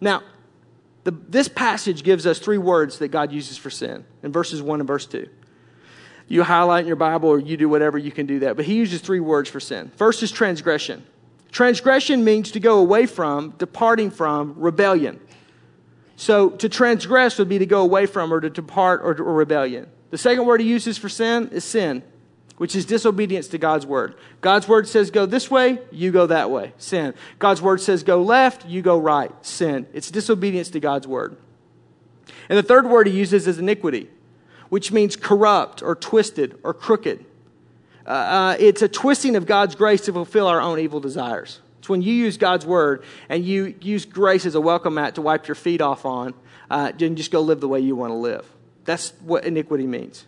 Now, 0.00 0.22
the, 1.04 1.10
this 1.10 1.48
passage 1.48 2.02
gives 2.04 2.26
us 2.26 2.38
three 2.38 2.58
words 2.58 2.98
that 3.00 3.08
God 3.08 3.32
uses 3.32 3.58
for 3.58 3.68
sin 3.68 4.06
in 4.22 4.32
verses 4.32 4.62
1 4.62 4.80
and 4.80 4.86
verse 4.86 5.04
2. 5.04 5.28
You 6.30 6.42
highlight 6.44 6.82
in 6.82 6.86
your 6.86 6.96
Bible 6.96 7.28
or 7.28 7.38
you 7.38 7.58
do 7.58 7.68
whatever, 7.68 7.98
you 7.98 8.10
can 8.10 8.24
do 8.24 8.38
that. 8.38 8.56
But 8.56 8.64
he 8.64 8.74
uses 8.74 9.02
three 9.02 9.20
words 9.20 9.50
for 9.50 9.60
sin. 9.60 9.90
First 9.96 10.22
is 10.22 10.30
transgression. 10.30 11.04
Transgression 11.50 12.24
means 12.24 12.52
to 12.52 12.60
go 12.60 12.78
away 12.78 13.06
from, 13.06 13.50
departing 13.58 14.10
from, 14.10 14.54
rebellion. 14.56 15.20
So 16.16 16.50
to 16.50 16.68
transgress 16.68 17.38
would 17.38 17.48
be 17.48 17.58
to 17.58 17.66
go 17.66 17.82
away 17.82 18.06
from 18.06 18.32
or 18.32 18.40
to 18.40 18.48
depart 18.48 19.00
or, 19.02 19.20
or 19.20 19.34
rebellion. 19.34 19.90
The 20.10 20.18
second 20.18 20.46
word 20.46 20.60
he 20.60 20.68
uses 20.68 20.96
for 20.96 21.08
sin 21.08 21.48
is 21.52 21.64
sin 21.64 22.02
which 22.60 22.76
is 22.76 22.84
disobedience 22.84 23.48
to 23.48 23.56
God's 23.56 23.86
word. 23.86 24.16
God's 24.42 24.68
word 24.68 24.86
says 24.86 25.10
go 25.10 25.24
this 25.24 25.50
way, 25.50 25.78
you 25.90 26.10
go 26.10 26.26
that 26.26 26.50
way. 26.50 26.74
Sin. 26.76 27.14
God's 27.38 27.62
word 27.62 27.80
says 27.80 28.02
go 28.02 28.20
left, 28.22 28.66
you 28.66 28.82
go 28.82 28.98
right. 28.98 29.32
Sin. 29.40 29.86
It's 29.94 30.10
disobedience 30.10 30.68
to 30.72 30.78
God's 30.78 31.06
word. 31.06 31.38
And 32.50 32.58
the 32.58 32.62
third 32.62 32.84
word 32.84 33.06
he 33.06 33.14
uses 33.14 33.46
is 33.46 33.58
iniquity, 33.58 34.10
which 34.70 34.90
means 34.90 35.14
corrupt 35.14 35.82
or 35.82 35.94
twisted 35.94 36.58
or 36.62 36.72
crooked. 36.72 37.24
Uh, 38.06 38.10
uh, 38.10 38.56
it's 38.58 38.82
a 38.82 38.88
twisting 38.88 39.36
of 39.36 39.44
God's 39.46 39.74
grace 39.74 40.00
to 40.02 40.12
fulfill 40.12 40.46
our 40.46 40.60
own 40.60 40.78
evil 40.78 41.00
desires. 41.00 41.60
It's 41.78 41.88
when 41.88 42.02
you 42.02 42.14
use 42.14 42.38
God's 42.38 42.64
word 42.64 43.04
and 43.28 43.44
you 43.44 43.74
use 43.80 44.04
grace 44.06 44.46
as 44.46 44.54
a 44.54 44.60
welcome 44.60 44.94
mat 44.94 45.16
to 45.16 45.22
wipe 45.22 45.46
your 45.46 45.54
feet 45.54 45.80
off 45.80 46.06
on 46.06 46.34
uh, 46.70 46.92
and 46.98 47.16
just 47.16 47.30
go 47.30 47.40
live 47.40 47.60
the 47.60 47.68
way 47.68 47.80
you 47.80 47.94
want 47.94 48.10
to 48.10 48.16
live. 48.16 48.46
That's 48.84 49.10
what 49.20 49.44
iniquity 49.44 49.86
means. 49.86 50.24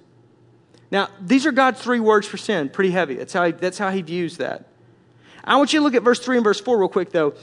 Now, 0.90 1.08
these 1.20 1.46
are 1.46 1.52
God's 1.52 1.80
three 1.80 2.00
words 2.00 2.26
for 2.26 2.36
sin, 2.36 2.68
pretty 2.68 2.90
heavy. 2.90 3.14
That's 3.14 3.32
how 3.32 3.46
he, 3.46 3.52
that's 3.52 3.78
how 3.78 3.90
he 3.90 4.02
views 4.02 4.36
that. 4.36 4.66
I 5.44 5.56
want 5.56 5.72
you 5.72 5.80
to 5.80 5.84
look 5.84 5.94
at 5.94 6.02
verse 6.02 6.20
3 6.20 6.36
and 6.36 6.44
verse 6.44 6.60
4 6.60 6.78
real 6.78 6.88
quick, 6.88 7.10
though. 7.10 7.34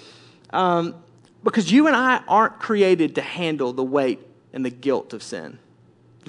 Um, 0.51 0.95
Because 1.43 1.71
you 1.71 1.87
and 1.87 1.95
I 1.95 2.21
aren't 2.27 2.59
created 2.59 3.15
to 3.15 3.21
handle 3.21 3.73
the 3.73 3.83
weight 3.83 4.19
and 4.53 4.63
the 4.63 4.69
guilt 4.69 5.13
of 5.13 5.23
sin. 5.23 5.59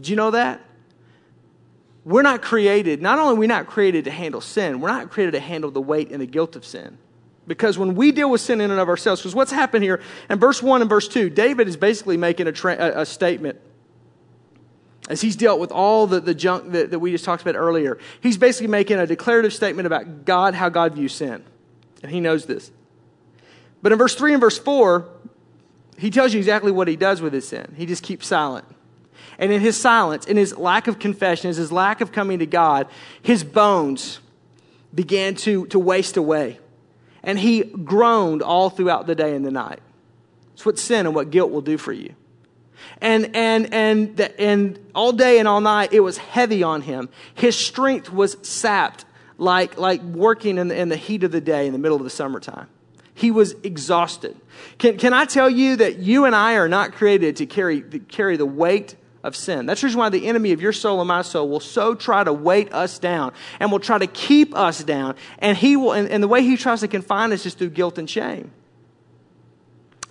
Did 0.01 0.09
you 0.09 0.17
know 0.17 0.31
that? 0.31 0.63
We're 2.07 2.23
not 2.23 2.41
created, 2.41 3.03
not 3.03 3.19
only 3.19 3.35
are 3.35 3.39
we 3.39 3.47
not 3.47 3.67
created 3.67 4.07
to 4.07 4.11
handle 4.11 4.41
sin, 4.41 4.81
we're 4.81 4.89
not 4.89 5.11
created 5.11 5.33
to 5.33 5.41
handle 5.41 5.71
the 5.71 5.83
weight 5.83 6.11
and 6.11 6.23
the 6.23 6.27
guilt 6.27 6.57
of 6.57 6.65
sin. 6.65 6.97
Because 7.47 7.77
when 7.77 7.95
we 7.95 8.13
deal 8.13 8.31
with 8.31 8.41
sin 8.41 8.63
in 8.63 8.71
and 8.71 8.81
of 8.81 8.89
ourselves, 8.89 9.21
because 9.21 9.35
what's 9.35 9.53
happened 9.53 9.85
here 9.85 10.01
in 10.31 10.39
verse 10.39 10.63
1 10.63 10.81
and 10.81 10.89
verse 10.89 11.07
2, 11.07 11.29
David 11.29 11.69
is 11.69 11.77
basically 11.77 12.17
making 12.17 12.47
a, 12.47 12.53
tra- 12.53 13.01
a, 13.01 13.05
statement 13.05 13.61
as 15.11 15.21
he's 15.21 15.37
dealt 15.37 15.61
with 15.61 15.71
all 15.71 16.07
the, 16.07 16.21
the 16.21 16.35
junk 16.35 16.73
that, 16.73 16.91
that 16.93 17.01
we 17.01 17.11
just 17.11 17.25
talked 17.25 17.43
about 17.43 17.57
earlier. 17.57 17.99
He's 18.23 18.39
basically 18.39 18.69
making 18.69 18.99
a 18.99 19.07
declarative 19.07 19.53
statement 19.53 19.87
about 19.87 20.25
God, 20.25 20.55
how 20.55 20.71
God 20.71 20.95
views 20.95 21.13
sin. 21.13 21.45
And 22.03 22.11
he 22.11 22.21
knows 22.21 22.47
this. 22.47 22.71
But 23.83 23.93
in 23.93 23.99
verse 23.99 24.15
3 24.15 24.33
and 24.33 24.41
verse 24.41 24.59
4, 24.59 25.07
he 25.99 26.09
tells 26.09 26.33
you 26.33 26.39
exactly 26.39 26.73
what 26.73 26.89
he 26.89 26.97
does 26.97 27.21
with 27.21 27.35
his 27.35 27.47
sin. 27.47 27.75
He 27.77 27.85
just 27.85 28.03
keeps 28.03 28.27
silent. 28.27 28.65
And 29.41 29.51
in 29.51 29.63
his 29.63 29.77
silence, 29.77 30.27
in 30.27 30.37
his 30.37 30.57
lack 30.59 30.87
of 30.87 30.99
confession, 30.99 31.49
in 31.49 31.57
his 31.57 31.73
lack 31.73 32.03
of 32.03 32.13
coming 32.13 32.41
to 32.41 32.47
God, 32.47 32.87
his 33.23 33.43
bones 33.43 34.21
began 34.95 35.35
to, 35.37 35.67
to 35.69 35.79
waste 35.79 36.19
away. 36.19 36.59
And 37.23 37.39
he 37.39 37.63
groaned 37.63 38.43
all 38.43 38.69
throughout 38.69 39.07
the 39.07 39.15
day 39.15 39.35
and 39.35 39.45
the 39.45 39.51
night. 39.51 39.81
It's 40.53 40.67
what 40.67 40.79
sin 40.79 41.07
and 41.07 41.15
what 41.15 41.31
guilt 41.31 41.51
will 41.51 41.63
do 41.63 41.79
for 41.79 41.93
you. 41.93 42.15
And, 43.01 43.35
and, 43.35 43.73
and, 43.73 44.15
the, 44.15 44.39
and 44.39 44.79
all 44.95 45.13
day 45.13 45.39
and 45.39 45.49
all 45.49 45.63
night, 45.63 45.95
it 45.95 46.01
was 46.01 46.19
heavy 46.19 46.63
on 46.63 46.83
him. 46.83 47.09
His 47.35 47.57
strength 47.57 48.13
was 48.13 48.37
sapped 48.47 49.07
like, 49.39 49.79
like 49.79 50.03
working 50.03 50.59
in 50.59 50.69
the, 50.69 50.79
in 50.79 50.91
the 50.91 50.97
heat 50.97 51.25
of 51.25 51.33
the 51.33 51.41
day 51.41 51.67
in 51.67 51.73
the 51.73 51.79
middle 51.79 51.97
of 51.97 52.05
the 52.05 52.11
summertime. 52.11 52.69
He 53.15 53.31
was 53.31 53.55
exhausted. 53.63 54.37
Can, 54.77 54.99
can 54.99 55.15
I 55.15 55.25
tell 55.25 55.49
you 55.49 55.77
that 55.77 55.99
you 55.99 56.27
and 56.27 56.37
I 56.37 56.55
are 56.55 56.69
not 56.69 56.93
created 56.93 57.37
to 57.37 57.47
carry, 57.47 57.81
to 57.81 57.99
carry 57.99 58.37
the 58.37 58.47
weight 58.47 58.97
of 59.23 59.37
sin. 59.37 59.67
That's 59.67 59.81
the 59.81 59.87
reason 59.87 59.99
why 59.99 60.09
the 60.09 60.27
enemy 60.27 60.53
of 60.53 60.61
your 60.61 60.73
soul 60.73 61.01
and 61.01 61.09
my 61.09 61.23
soul 61.23 61.49
will 61.49 61.61
so 61.61 61.95
try 61.95 62.25
to 62.25 62.33
weight 62.33 62.73
us 62.73 62.99
down 62.99 63.33
and 63.59 63.71
will 63.71 63.81
try 63.81 63.99
to 63.99 64.07
keep 64.07 64.55
us 64.55 64.83
down. 64.83 65.15
And 65.39 65.57
he 65.57 65.77
will, 65.77 65.93
and, 65.93 66.09
and 66.09 66.23
the 66.23 66.29
way 66.29 66.43
he 66.43 66.57
tries 66.57 66.81
to 66.81 66.89
confine 66.89 67.33
us 67.33 67.45
is 67.47 67.55
through 67.55 67.71
guilt 67.71 67.99
and 67.99 68.09
shame. 68.09 68.51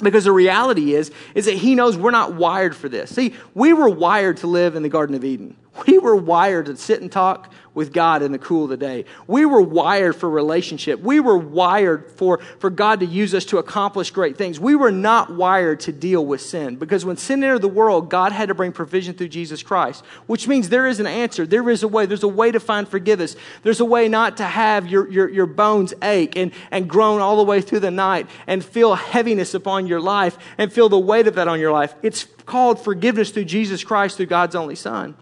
Because 0.02 0.24
the 0.24 0.32
reality 0.32 0.94
is, 0.94 1.12
is 1.36 1.46
that 1.46 1.56
he 1.56 1.76
knows 1.76 1.98
we're 1.98 2.12
not 2.12 2.34
wired 2.34 2.76
for 2.76 2.88
this. 2.88 3.14
See, 3.14 3.34
we 3.54 3.74
were 3.74 3.90
wired 3.90 4.38
to 4.38 4.48
live 4.48 4.76
in 4.76 4.84
the 4.84 4.90
Garden 4.90 5.16
of 5.16 5.26
Eden. 5.26 5.58
We 5.88 5.98
were 5.98 6.16
wired 6.16 6.68
to 6.68 6.78
sit 6.78 7.02
and 7.02 7.12
talk 7.12 7.54
with 7.74 7.94
God 7.94 8.22
in 8.22 8.32
the 8.32 8.40
cool 8.40 8.66
of 8.66 8.70
the 8.70 8.78
day. 8.78 9.06
We 9.28 9.46
were 9.46 9.62
wired 9.62 10.16
for 10.16 10.30
relationship. 10.30 11.00
We 11.00 11.20
were 11.20 11.38
wired 11.38 12.12
for, 12.12 12.40
for 12.60 12.70
God 12.70 13.00
to 13.02 13.06
use 13.06 13.34
us 13.34 13.46
to 13.46 13.58
accomplish 13.58 14.12
great 14.12 14.38
things. 14.38 14.60
We 14.60 14.76
were 14.76 14.92
not 14.92 15.34
wired 15.34 15.80
to 15.82 15.92
deal 15.92 16.26
with 16.26 16.42
sin 16.42 16.76
because 16.76 17.06
when 17.06 17.18
sin 17.18 17.44
entered 17.44 17.62
the 17.62 17.70
world, 17.70 18.10
God 18.10 18.32
had 18.32 18.50
to 18.50 18.56
bring 18.56 18.72
provision 18.72 19.14
through 19.14 19.30
Jesus 19.30 19.64
Christ, 19.64 20.04
which 20.28 20.48
means 20.48 20.70
there 20.70 20.88
is 20.88 21.00
an 21.00 21.08
answer. 21.08 21.46
There 21.46 21.70
is 21.70 21.84
a 21.84 21.88
way. 21.88 22.06
There's 22.06 22.24
a 22.24 22.28
way 22.28 22.52
to 22.52 22.60
find 22.60 22.88
forgiveness. 22.88 23.36
There's 23.64 23.80
a 23.80 23.86
way 23.86 24.10
not 24.10 24.38
to 24.38 24.44
have 24.44 24.88
your, 24.88 25.10
your, 25.10 25.30
your 25.30 25.46
bones 25.46 25.94
ache 26.02 26.36
and, 26.36 26.52
and 26.72 26.90
groan 26.90 27.22
all 27.22 27.38
the 27.38 27.44
way 27.44 27.62
through 27.62 27.82
the 27.82 27.92
night 27.92 28.28
and 28.48 28.66
feel 28.66 28.96
heaviness 28.96 29.54
upon 29.54 29.88
your 29.88 30.02
life 30.02 30.38
and 30.58 30.74
feel 30.74 30.90
the 30.90 31.00
weight 31.00 31.28
of 31.28 31.36
that 31.36 31.48
on 31.48 31.60
your 31.60 31.72
life. 31.72 31.94
It's 32.02 32.26
called 32.46 32.84
forgiveness 32.84 33.30
through 33.30 33.46
Jesus 33.46 33.84
Christ, 33.84 34.18
through 34.18 34.26
God's 34.26 34.56
only 34.56 34.76
Son. 34.76 35.16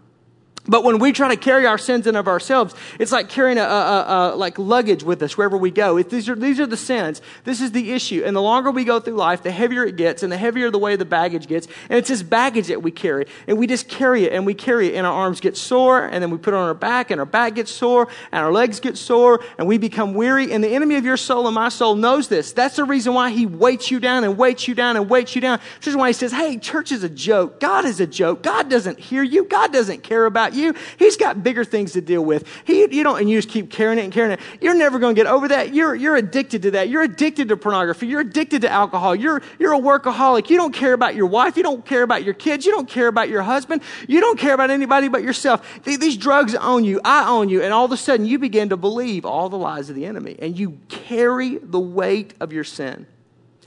But 0.68 0.84
when 0.84 1.00
we 1.00 1.14
try 1.14 1.30
to 1.30 1.38
carry 1.38 1.66
our 1.66 1.78
sins 1.78 2.08
in 2.08 2.16
of 2.16 2.28
ourselves, 2.28 2.76
it's 3.00 3.12
like 3.12 3.30
carrying 3.30 3.58
a, 3.58 3.64
a, 3.64 4.06
a, 4.08 4.36
like 4.36 4.60
luggage 4.60 5.04
with 5.04 5.22
us 5.22 5.38
wherever 5.38 5.58
we 5.58 5.72
go. 5.72 5.98
If 5.98 6.10
these 6.10 6.28
are 6.28 6.36
these 6.36 6.60
are 6.60 6.66
the 6.66 6.78
sins. 6.78 7.22
This 7.46 7.62
is 7.62 7.72
the 7.72 7.94
issue. 7.94 8.24
And 8.26 8.36
the 8.36 8.42
longer 8.42 8.70
we 8.70 8.84
go 8.84 9.00
through 9.00 9.16
life, 9.16 9.44
the 9.44 9.52
heavier 9.52 9.86
it 9.86 9.96
gets, 9.96 10.24
and 10.24 10.32
the 10.32 10.38
heavier 10.38 10.70
the 10.70 10.78
way 10.78 10.96
the 10.98 11.06
baggage 11.06 11.48
gets. 11.48 11.68
And 11.90 11.98
it's 11.98 12.10
this 12.10 12.22
baggage 12.22 12.68
that 12.68 12.84
we 12.84 12.92
carry, 12.92 13.28
and 13.48 13.58
we 13.58 13.66
just 13.66 13.88
carry 13.88 14.26
it 14.26 14.34
and 14.34 14.46
we 14.46 14.54
carry 14.54 14.88
it, 14.88 14.96
and 14.96 15.08
our 15.08 15.14
arms 15.14 15.40
get 15.40 15.56
sore, 15.56 16.06
and 16.06 16.22
then 16.22 16.32
we 16.32 16.38
put 16.38 16.54
it 16.54 16.58
on 16.58 16.68
our 16.68 16.74
back, 16.74 17.12
and 17.12 17.20
our 17.22 17.26
back 17.26 17.56
gets 17.56 17.72
sore, 17.72 18.10
and 18.32 18.44
our 18.44 18.52
legs 18.52 18.82
get 18.82 18.98
sore, 18.98 19.40
and 19.58 19.68
we 19.68 19.78
become 19.78 20.14
weary. 20.14 20.52
And 20.52 20.62
the 20.64 20.70
enemy 20.70 20.96
of 20.96 21.06
your 21.06 21.18
soul 21.18 21.48
and 21.48 21.56
my 21.56 21.70
soul 21.70 21.96
knows 21.96 22.28
this. 22.28 22.52
That's 22.52 22.76
the 22.76 22.84
reason 22.84 23.14
why 23.14 23.32
he 23.32 23.46
weights 23.46 23.90
you 23.90 24.02
down 24.02 24.26
and 24.26 24.38
weights 24.38 24.68
you 24.68 24.76
down 24.76 24.98
and 24.98 25.10
weights 25.10 25.34
you 25.34 25.42
down. 25.42 25.60
This 25.80 25.88
is 25.88 25.96
why 25.96 26.08
he 26.08 26.14
says, 26.14 26.34
"Hey, 26.34 26.58
church 26.58 26.92
is 26.92 27.04
a 27.04 27.10
joke. 27.10 27.62
God 27.62 27.86
is 27.86 28.02
a 28.02 28.08
joke. 28.08 28.44
God 28.44 28.70
doesn't 28.70 29.00
hear 29.00 29.24
you. 29.24 29.46
God 29.46 29.72
doesn't 29.72 30.04
care 30.04 30.26
about 30.26 30.54
you." 30.54 30.57
You. 30.58 30.74
He's 30.98 31.18
got 31.18 31.44
bigger 31.44 31.64
things 31.64 31.94
to 31.94 32.02
deal 32.02 32.24
with. 32.24 32.48
He, 32.66 32.82
you 32.82 33.04
don't, 33.04 33.20
and 33.20 33.30
you 33.30 33.38
just 33.38 33.50
keep 33.50 33.70
carrying 33.70 34.00
it 34.00 34.04
and 34.04 34.14
carrying 34.14 34.34
it. 34.34 34.40
You're 34.62 34.76
never 34.76 35.00
going 35.00 35.16
to 35.16 35.20
get 35.22 35.30
over 35.30 35.48
that. 35.48 35.74
You're, 35.74 35.96
you're 35.96 36.16
addicted 36.16 36.64
to 36.64 36.72
that. 36.72 36.90
You're 36.90 37.04
addicted 37.04 37.48
to 37.50 37.58
pornography. 37.58 38.08
You're 38.08 38.22
addicted 38.22 38.62
to 38.62 38.70
alcohol. 38.70 39.16
You're, 39.16 39.42
you're 39.60 39.74
a 39.74 39.80
workaholic. 39.80 40.50
You 40.50 40.58
don't 40.58 40.74
care 40.74 40.94
about 40.94 41.16
your 41.16 41.28
wife. 41.28 41.58
You 41.58 41.64
don't 41.64 41.86
care 41.86 42.04
about 42.04 42.24
your 42.24 42.34
kids. 42.34 42.66
You 42.66 42.72
don't 42.72 42.90
care 42.90 43.08
about 43.08 43.30
your 43.30 43.44
husband. 43.44 43.82
You 44.08 44.20
don't 44.20 44.40
care 44.40 44.54
about 44.54 44.70
anybody 44.70 45.08
but 45.08 45.24
yourself. 45.24 45.68
These 45.84 46.18
drugs 46.18 46.56
own 46.56 46.84
you. 46.84 47.00
I 47.04 47.30
own 47.30 47.50
you. 47.50 47.62
And 47.62 47.74
all 47.74 47.86
of 47.86 47.92
a 47.92 47.98
sudden, 47.98 48.26
you 48.26 48.40
begin 48.40 48.70
to 48.70 48.78
believe 48.78 49.26
all 49.26 49.50
the 49.50 49.58
lies 49.58 49.90
of 49.90 49.96
the 49.96 50.06
enemy. 50.06 50.36
And 50.40 50.58
you 50.58 50.80
carry 50.90 51.58
the 51.58 51.80
weight 51.80 52.34
of 52.40 52.52
your 52.52 52.64
sin. 52.64 53.08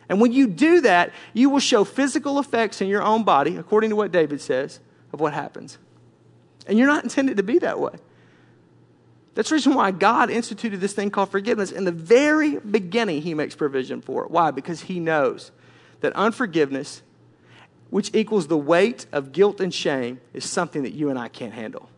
And 0.09 0.20
when 0.20 0.33
you 0.33 0.48
do 0.48 0.81
that, 0.81 1.12
you 1.33 1.50
will 1.50 1.61
show 1.61 1.85
physical 1.85 2.40
effects 2.40 2.81
in 2.81 2.88
your 2.88 3.03
own 3.03 3.22
body, 3.22 3.57
according 3.57 3.90
to 3.90 3.96
what 3.96 4.11
David 4.11 4.40
says, 4.40 4.81
of 5.12 5.20
what 5.20 5.33
happens. 5.33 5.79
And 6.70 6.78
you're 6.78 6.87
not 6.87 7.02
intended 7.02 7.37
to 7.38 7.42
be 7.42 7.59
that 7.59 7.80
way. 7.80 7.90
That's 9.35 9.48
the 9.48 9.56
reason 9.56 9.74
why 9.74 9.90
God 9.90 10.30
instituted 10.30 10.80
this 10.80 10.92
thing 10.92 11.11
called 11.11 11.28
forgiveness. 11.28 11.72
In 11.72 11.85
the 11.85 11.90
very 11.90 12.59
beginning, 12.59 13.22
He 13.22 13.35
makes 13.35 13.56
provision 13.56 14.00
for 14.00 14.24
it. 14.24 14.30
Why? 14.30 14.52
Because 14.52 14.83
He 14.83 15.00
knows 15.00 15.50
that 16.00 16.12
unforgiveness, 16.12 17.02
which 17.90 18.14
equals 18.14 18.46
the 18.46 18.56
weight 18.56 19.06
of 19.11 19.33
guilt 19.33 19.61
and 19.61 19.74
shame, 19.74 20.20
is 20.33 20.48
something 20.48 20.85
that 20.85 20.92
you 20.92 21.11
and 21.11 21.18
I 21.18 21.26
can't 21.26 21.52
handle. 21.52 21.90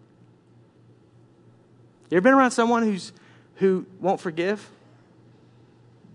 You 2.08 2.16
ever 2.16 2.22
been 2.22 2.32
around 2.32 2.52
someone 2.52 2.82
who's, 2.82 3.12
who 3.56 3.84
won't 4.00 4.20
forgive? 4.20 4.70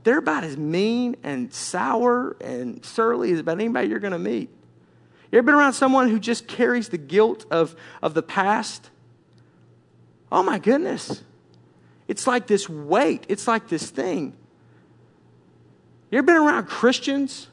They're 0.04 0.18
about 0.18 0.44
as 0.44 0.58
mean 0.58 1.16
and 1.22 1.54
sour 1.54 2.36
and 2.42 2.84
surly 2.84 3.34
as 3.34 3.40
about 3.40 3.60
anybody 3.60 3.90
you're 3.90 4.00
going 4.00 4.14
to 4.14 4.20
meet. 4.20 4.50
You 5.32 5.40
ever 5.40 5.46
been 5.46 5.56
around 5.56 5.74
someone 5.74 6.10
who 6.10 6.20
just 6.20 6.48
carries 6.48 6.90
the 6.90 6.98
guilt 6.98 7.46
of, 7.52 7.76
of 8.02 8.14
the 8.14 8.24
past? 8.24 8.90
Oh 10.32 10.44
my 10.44 10.60
goodness. 10.60 11.24
It's 12.08 12.26
like 12.26 12.48
this 12.48 12.70
weight, 12.70 13.26
it's 13.28 13.48
like 13.48 13.68
this 13.68 13.90
thing. 13.90 14.36
You 16.10 16.20
ever 16.20 16.26
been 16.26 16.38
around 16.38 16.68
Christians? 16.68 17.48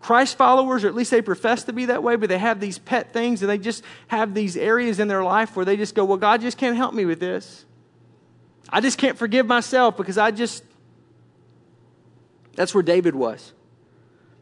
Christ 0.00 0.36
followers, 0.36 0.82
or 0.82 0.88
at 0.88 0.96
least 0.96 1.12
they 1.12 1.22
profess 1.22 1.62
to 1.64 1.72
be 1.72 1.86
that 1.86 2.02
way, 2.02 2.16
but 2.16 2.28
they 2.28 2.38
have 2.38 2.58
these 2.58 2.76
pet 2.76 3.12
things 3.12 3.40
and 3.40 3.48
they 3.48 3.58
just 3.58 3.84
have 4.08 4.34
these 4.34 4.56
areas 4.56 4.98
in 4.98 5.06
their 5.06 5.22
life 5.22 5.54
where 5.54 5.64
they 5.64 5.76
just 5.76 5.94
go, 5.94 6.04
Well, 6.04 6.16
God 6.16 6.40
just 6.40 6.58
can't 6.58 6.76
help 6.76 6.92
me 6.92 7.04
with 7.04 7.20
this. 7.20 7.64
I 8.68 8.80
just 8.80 8.98
can't 8.98 9.16
forgive 9.16 9.46
myself 9.46 9.96
because 9.96 10.18
I 10.18 10.32
just. 10.32 10.64
That's 12.56 12.74
where 12.74 12.82
David 12.82 13.14
was. 13.14 13.52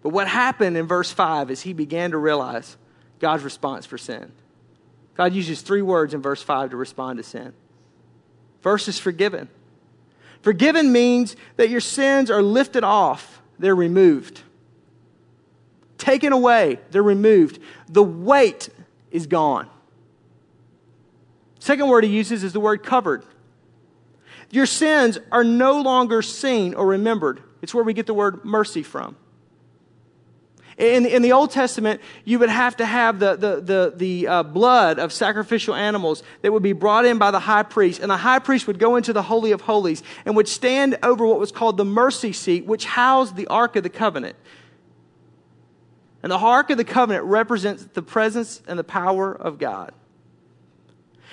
But 0.02 0.10
what 0.10 0.28
happened 0.28 0.76
in 0.76 0.86
verse 0.86 1.10
5 1.10 1.50
is 1.50 1.62
he 1.62 1.72
began 1.72 2.12
to 2.12 2.18
realize 2.18 2.76
God's 3.18 3.42
response 3.42 3.86
for 3.86 3.98
sin. 3.98 4.32
God 5.14 5.34
uses 5.34 5.60
three 5.60 5.82
words 5.82 6.14
in 6.14 6.22
verse 6.22 6.42
5 6.42 6.70
to 6.70 6.76
respond 6.76 7.18
to 7.18 7.22
sin. 7.22 7.52
First 8.60 8.88
is 8.88 8.98
forgiven. 8.98 9.48
Forgiven 10.42 10.92
means 10.92 11.36
that 11.56 11.68
your 11.68 11.80
sins 11.80 12.30
are 12.30 12.42
lifted 12.42 12.84
off, 12.84 13.42
they're 13.58 13.76
removed. 13.76 14.42
Taken 15.98 16.32
away, 16.32 16.78
they're 16.90 17.02
removed. 17.02 17.58
The 17.88 18.02
weight 18.02 18.70
is 19.10 19.26
gone. 19.26 19.68
Second 21.58 21.88
word 21.88 22.04
he 22.04 22.10
uses 22.10 22.42
is 22.42 22.54
the 22.54 22.60
word 22.60 22.82
covered. 22.82 23.22
Your 24.50 24.64
sins 24.64 25.18
are 25.30 25.44
no 25.44 25.80
longer 25.80 26.22
seen 26.22 26.72
or 26.72 26.86
remembered. 26.86 27.42
It's 27.60 27.74
where 27.74 27.84
we 27.84 27.92
get 27.92 28.06
the 28.06 28.14
word 28.14 28.44
mercy 28.44 28.82
from. 28.82 29.16
In, 30.80 31.04
in 31.04 31.20
the 31.20 31.32
Old 31.32 31.50
Testament, 31.50 32.00
you 32.24 32.38
would 32.38 32.48
have 32.48 32.78
to 32.78 32.86
have 32.86 33.18
the, 33.18 33.36
the, 33.36 33.60
the, 33.60 33.92
the 33.94 34.26
uh, 34.26 34.42
blood 34.42 34.98
of 34.98 35.12
sacrificial 35.12 35.74
animals 35.74 36.22
that 36.40 36.54
would 36.54 36.62
be 36.62 36.72
brought 36.72 37.04
in 37.04 37.18
by 37.18 37.30
the 37.30 37.38
high 37.38 37.64
priest. 37.64 38.00
And 38.00 38.10
the 38.10 38.16
high 38.16 38.38
priest 38.38 38.66
would 38.66 38.78
go 38.78 38.96
into 38.96 39.12
the 39.12 39.20
Holy 39.20 39.52
of 39.52 39.60
Holies 39.60 40.02
and 40.24 40.34
would 40.36 40.48
stand 40.48 40.98
over 41.02 41.26
what 41.26 41.38
was 41.38 41.52
called 41.52 41.76
the 41.76 41.84
mercy 41.84 42.32
seat, 42.32 42.64
which 42.64 42.86
housed 42.86 43.36
the 43.36 43.46
Ark 43.48 43.76
of 43.76 43.82
the 43.82 43.90
Covenant. 43.90 44.36
And 46.22 46.32
the 46.32 46.38
Ark 46.38 46.70
of 46.70 46.78
the 46.78 46.84
Covenant 46.84 47.26
represents 47.26 47.84
the 47.84 48.02
presence 48.02 48.62
and 48.66 48.78
the 48.78 48.84
power 48.84 49.34
of 49.34 49.58
God. 49.58 49.92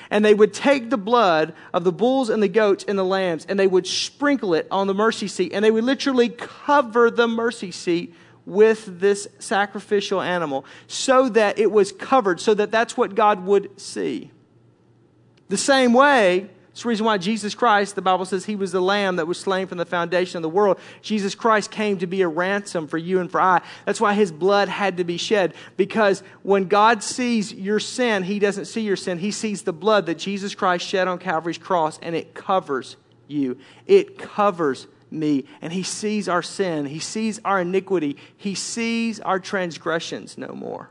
And 0.09 0.25
they 0.25 0.33
would 0.33 0.53
take 0.53 0.89
the 0.89 0.97
blood 0.97 1.53
of 1.73 1.85
the 1.85 1.93
bulls 1.93 2.29
and 2.29 2.43
the 2.43 2.49
goats 2.49 2.83
and 2.85 2.99
the 2.99 3.05
lambs 3.05 3.45
and 3.47 3.57
they 3.57 3.67
would 3.67 3.87
sprinkle 3.87 4.53
it 4.53 4.67
on 4.71 4.87
the 4.87 4.93
mercy 4.93 5.29
seat. 5.29 5.53
And 5.53 5.63
they 5.63 5.71
would 5.71 5.85
literally 5.85 6.27
cover 6.27 7.09
the 7.09 7.29
mercy 7.29 7.71
seat 7.71 8.13
with 8.47 9.01
this 9.01 9.27
sacrificial 9.39 10.21
animal 10.21 10.65
so 10.87 11.27
that 11.27 11.59
it 11.59 11.69
was 11.69 11.91
covered, 11.91 12.39
so 12.39 12.53
that 12.53 12.71
that's 12.71 12.95
what 12.95 13.13
God 13.13 13.45
would 13.45 13.79
see. 13.79 14.31
The 15.49 15.57
same 15.57 15.93
way, 15.93 16.49
It's 16.77 16.83
the 16.83 16.89
reason 16.89 17.07
why 17.07 17.17
Jesus 17.17 17.55
Christ, 17.55 17.95
the 17.95 18.03
Bible 18.03 18.23
says 18.23 18.45
he 18.45 18.55
was 18.55 18.71
the 18.71 18.79
lamb 18.79 19.15
that 19.15 19.25
was 19.25 19.39
slain 19.39 19.65
from 19.65 19.79
the 19.79 19.85
foundation 19.85 20.37
of 20.37 20.43
the 20.43 20.49
world. 20.49 20.79
Jesus 21.01 21.33
Christ 21.33 21.71
came 21.71 21.97
to 21.97 22.05
be 22.05 22.21
a 22.21 22.27
ransom 22.27 22.87
for 22.87 22.99
you 22.99 23.19
and 23.19 23.31
for 23.31 23.41
I. 23.41 23.63
That's 23.85 23.99
why 23.99 24.13
his 24.13 24.31
blood 24.31 24.69
had 24.69 24.97
to 24.97 25.03
be 25.03 25.17
shed. 25.17 25.55
Because 25.75 26.21
when 26.43 26.67
God 26.67 27.01
sees 27.01 27.51
your 27.51 27.79
sin, 27.79 28.21
he 28.21 28.37
doesn't 28.37 28.65
see 28.65 28.81
your 28.81 28.95
sin. 28.95 29.17
He 29.17 29.31
sees 29.31 29.63
the 29.63 29.73
blood 29.73 30.05
that 30.05 30.19
Jesus 30.19 30.53
Christ 30.53 30.85
shed 30.85 31.07
on 31.07 31.17
Calvary's 31.17 31.57
cross, 31.57 31.97
and 32.03 32.15
it 32.15 32.35
covers 32.35 32.95
you. 33.27 33.57
It 33.87 34.19
covers 34.19 34.85
me. 35.09 35.45
And 35.61 35.73
he 35.73 35.83
sees 35.83 36.27
our 36.27 36.41
sin. 36.41 36.85
He 36.85 36.99
sees 36.99 37.39
our 37.45 37.61
iniquity. 37.61 38.17
He 38.35 38.55
sees 38.55 39.19
our 39.19 39.39
transgressions 39.39 40.37
no 40.37 40.49
more. 40.49 40.89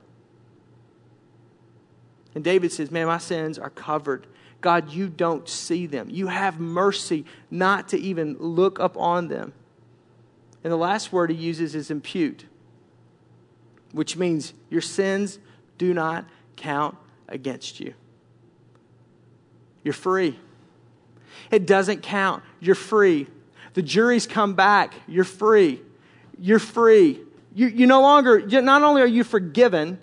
And 2.35 2.44
David 2.44 2.72
says, 2.72 2.90
Man, 2.90 3.07
my 3.07 3.18
sins 3.18 3.59
are 3.59 3.70
covered. 3.70 4.26
God, 4.61 4.90
you 4.90 5.09
don't 5.09 5.48
see 5.48 5.87
them. 5.87 6.09
You 6.11 6.26
have 6.29 6.59
mercy 6.59 7.24
not 7.50 7.88
to 7.88 7.98
even 7.98 8.37
look 8.38 8.81
up 8.81 8.96
on 8.96 9.29
them. 9.29 9.52
And 10.64 10.72
the 10.72 10.76
last 10.76 11.12
word 11.12 11.31
he 11.31 11.37
uses 11.37 11.74
is 11.74 11.90
impute, 11.90 12.46
which 13.92 14.16
means 14.16 14.52
your 14.68 14.81
sins 14.81 15.38
do 15.79 15.94
not 15.94 16.26
count 16.57 16.96
against 17.29 17.79
you. 17.81 17.94
You're 19.85 19.94
free. 19.94 20.38
It 21.50 21.66
doesn't 21.66 22.02
count. 22.02 22.42
You're 22.61 22.74
free. 22.74 23.29
The 23.77 23.83
jury's 23.83 24.27
come 24.27 24.55
back. 24.55 24.95
You're 25.07 25.25
free. 25.25 25.83
You're 26.41 26.59
free. 26.59 27.21
You, 27.55 27.67
you 27.67 27.87
no 27.87 28.01
longer, 28.01 28.41
not 28.62 28.83
only 28.83 29.03
are 29.03 29.07
you 29.07 29.23
forgiven, 29.23 29.99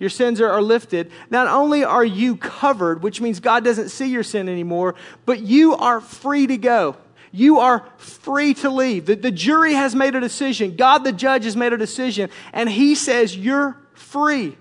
your 0.00 0.10
sins 0.10 0.40
are, 0.40 0.50
are 0.50 0.60
lifted. 0.60 1.12
Not 1.30 1.46
only 1.46 1.84
are 1.84 2.04
you 2.04 2.36
covered, 2.36 3.04
which 3.04 3.20
means 3.20 3.38
God 3.38 3.62
doesn't 3.62 3.90
see 3.90 4.08
your 4.08 4.24
sin 4.24 4.48
anymore, 4.48 4.96
but 5.24 5.38
you 5.38 5.76
are 5.76 6.00
free 6.00 6.48
to 6.48 6.56
go. 6.56 6.96
You 7.30 7.60
are 7.60 7.88
free 7.96 8.54
to 8.54 8.70
leave. 8.70 9.06
The, 9.06 9.14
the 9.14 9.30
jury 9.30 9.74
has 9.74 9.94
made 9.94 10.16
a 10.16 10.20
decision. 10.20 10.74
God, 10.74 11.04
the 11.04 11.12
judge, 11.12 11.44
has 11.44 11.56
made 11.56 11.72
a 11.72 11.78
decision, 11.78 12.28
and 12.52 12.68
He 12.68 12.96
says 12.96 13.36
you're 13.36 13.76
free. 13.94 14.58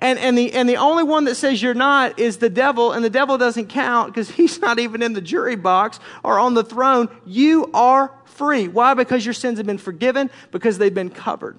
And, 0.00 0.18
and, 0.18 0.36
the, 0.36 0.52
and 0.54 0.68
the 0.68 0.78
only 0.78 1.02
one 1.02 1.24
that 1.24 1.34
says 1.34 1.62
you're 1.62 1.74
not 1.74 2.18
is 2.18 2.38
the 2.38 2.48
devil, 2.48 2.92
and 2.92 3.04
the 3.04 3.10
devil 3.10 3.36
doesn't 3.36 3.66
count 3.66 4.12
because 4.12 4.30
he's 4.30 4.58
not 4.60 4.78
even 4.78 5.02
in 5.02 5.12
the 5.12 5.20
jury 5.20 5.56
box 5.56 6.00
or 6.24 6.38
on 6.38 6.54
the 6.54 6.64
throne. 6.64 7.08
You 7.26 7.70
are 7.74 8.10
free. 8.24 8.66
Why? 8.66 8.94
Because 8.94 9.26
your 9.26 9.34
sins 9.34 9.58
have 9.58 9.66
been 9.66 9.78
forgiven, 9.78 10.30
because 10.50 10.78
they've 10.78 10.94
been 10.94 11.10
covered. 11.10 11.58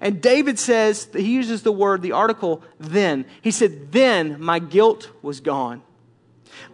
And 0.00 0.20
David 0.20 0.58
says, 0.58 1.08
he 1.14 1.32
uses 1.32 1.62
the 1.62 1.72
word, 1.72 2.02
the 2.02 2.12
article, 2.12 2.62
then. 2.78 3.24
He 3.40 3.50
said, 3.50 3.92
Then 3.92 4.40
my 4.40 4.58
guilt 4.58 5.10
was 5.22 5.40
gone. 5.40 5.82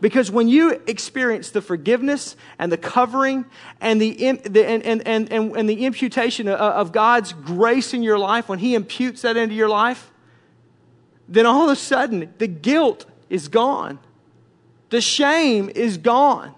Because 0.01 0.31
when 0.31 0.49
you 0.49 0.83
experience 0.87 1.51
the 1.51 1.63
forgiveness 1.63 2.37
and 2.59 2.73
the 2.73 2.77
covering 2.77 3.45
and 3.81 4.01
the, 4.01 4.27
and, 4.27 4.57
and, 4.57 5.07
and, 5.07 5.33
and, 5.33 5.57
and 5.57 5.69
the 5.69 5.85
imputation 5.87 6.49
of 6.49 6.93
God's 6.93 7.33
grace 7.33 7.95
in 7.95 8.03
your 8.03 8.19
life, 8.19 8.49
when 8.49 8.59
He 8.59 8.75
imputes 8.75 9.23
that 9.23 9.37
into 9.37 9.55
your 9.55 9.69
life, 9.69 10.10
then 11.31 11.47
all 11.47 11.65
of 11.65 11.71
a 11.71 11.77
sudden 11.77 12.35
the 12.39 12.49
guilt 12.49 13.07
is 13.31 13.49
gone. 13.49 13.99
The 14.91 15.01
shame 15.01 15.71
is 15.75 15.97
gone. 15.97 16.55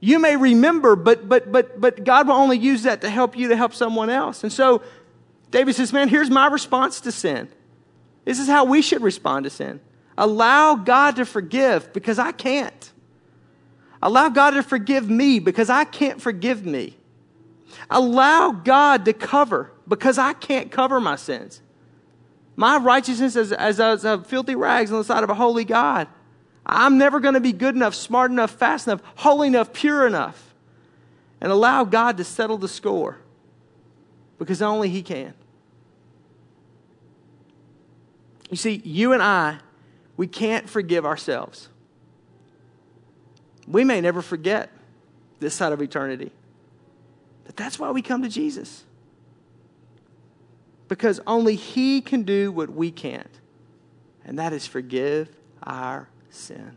You 0.00 0.18
may 0.18 0.36
remember, 0.36 0.96
but, 0.96 1.28
but, 1.28 1.52
but, 1.52 1.80
but 1.80 2.04
God 2.04 2.28
will 2.28 2.34
only 2.34 2.56
use 2.56 2.84
that 2.84 3.02
to 3.02 3.10
help 3.10 3.36
you 3.36 3.48
to 3.48 3.56
help 3.56 3.74
someone 3.74 4.10
else. 4.10 4.42
And 4.42 4.52
so 4.52 4.82
David 5.50 5.74
says, 5.74 5.92
Man, 5.92 6.08
here's 6.08 6.30
my 6.30 6.46
response 6.46 7.00
to 7.02 7.12
sin. 7.12 7.48
This 8.24 8.38
is 8.38 8.46
how 8.46 8.64
we 8.64 8.80
should 8.80 9.02
respond 9.02 9.44
to 9.44 9.50
sin. 9.50 9.80
Allow 10.16 10.76
God 10.76 11.16
to 11.16 11.24
forgive 11.24 11.92
because 11.92 12.18
I 12.18 12.32
can't. 12.32 12.92
Allow 14.02 14.28
God 14.28 14.52
to 14.52 14.62
forgive 14.62 15.10
me 15.10 15.38
because 15.40 15.68
I 15.68 15.84
can't 15.84 16.20
forgive 16.20 16.64
me. 16.64 16.96
Allow 17.90 18.52
God 18.52 19.04
to 19.04 19.12
cover 19.12 19.72
because 19.86 20.18
I 20.18 20.32
can't 20.32 20.70
cover 20.70 21.00
my 21.00 21.16
sins. 21.16 21.60
My 22.58 22.76
righteousness 22.76 23.36
as, 23.36 23.52
as, 23.52 23.78
as 23.78 24.26
filthy 24.26 24.56
rags 24.56 24.90
on 24.90 24.98
the 24.98 25.04
side 25.04 25.22
of 25.22 25.30
a 25.30 25.34
holy 25.34 25.64
God. 25.64 26.08
I'm 26.66 26.98
never 26.98 27.20
going 27.20 27.34
to 27.34 27.40
be 27.40 27.52
good 27.52 27.76
enough, 27.76 27.94
smart 27.94 28.32
enough, 28.32 28.50
fast 28.50 28.88
enough, 28.88 29.00
holy 29.14 29.46
enough, 29.46 29.72
pure 29.72 30.08
enough. 30.08 30.56
And 31.40 31.52
allow 31.52 31.84
God 31.84 32.16
to 32.16 32.24
settle 32.24 32.58
the 32.58 32.66
score 32.66 33.18
because 34.40 34.60
only 34.60 34.88
He 34.88 35.02
can. 35.02 35.34
You 38.50 38.56
see, 38.56 38.82
you 38.84 39.12
and 39.12 39.22
I, 39.22 39.58
we 40.16 40.26
can't 40.26 40.68
forgive 40.68 41.06
ourselves. 41.06 41.68
We 43.68 43.84
may 43.84 44.00
never 44.00 44.20
forget 44.20 44.72
this 45.38 45.54
side 45.54 45.72
of 45.72 45.80
eternity. 45.80 46.32
But 47.44 47.56
that's 47.56 47.78
why 47.78 47.92
we 47.92 48.02
come 48.02 48.24
to 48.24 48.28
Jesus. 48.28 48.82
Because 50.88 51.20
only 51.26 51.54
He 51.54 52.00
can 52.00 52.22
do 52.22 52.50
what 52.50 52.70
we 52.70 52.90
can't, 52.90 53.40
and 54.24 54.38
that 54.38 54.52
is 54.52 54.66
forgive 54.66 55.28
our 55.62 56.08
sin. 56.30 56.76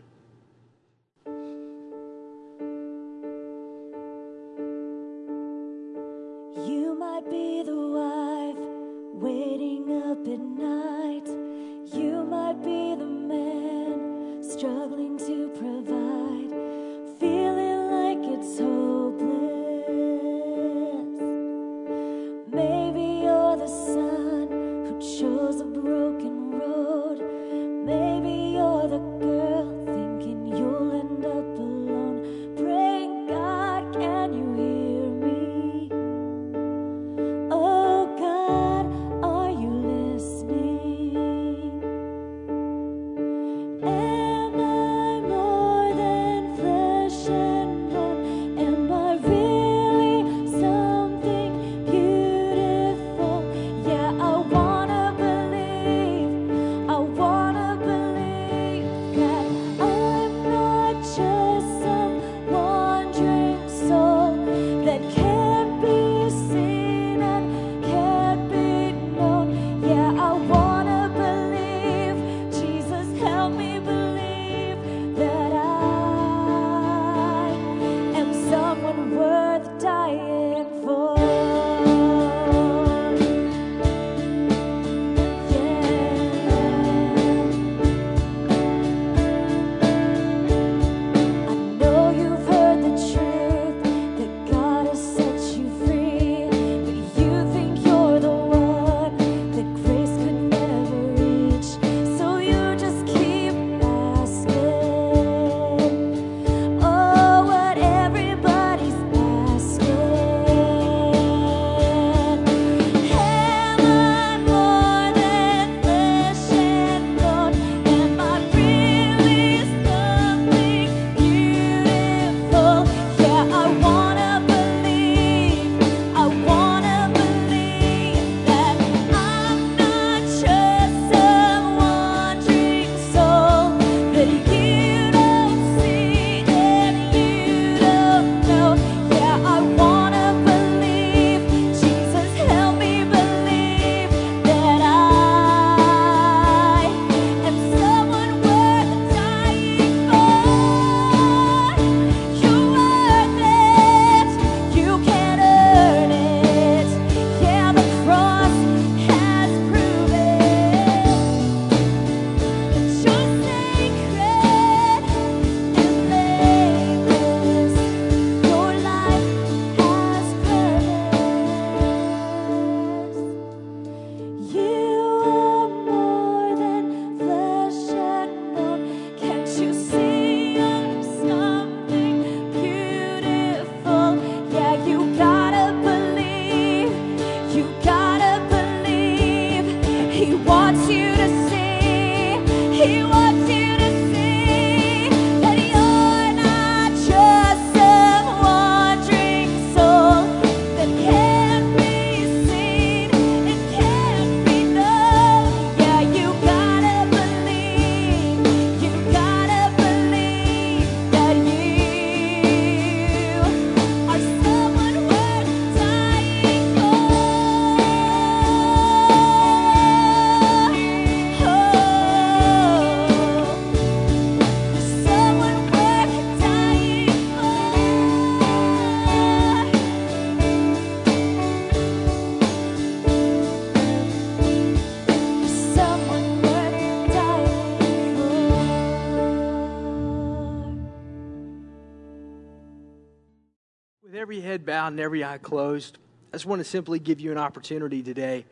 And 244.91 244.99
every 244.99 245.23
eye 245.23 245.37
closed, 245.37 245.97
I 246.31 246.37
just 246.37 246.45
want 246.45 246.59
to 246.59 246.63
simply 246.63 246.99
give 246.99 247.19
you 247.19 247.31
an 247.31 247.37
opportunity 247.37 248.01
today 248.03 248.45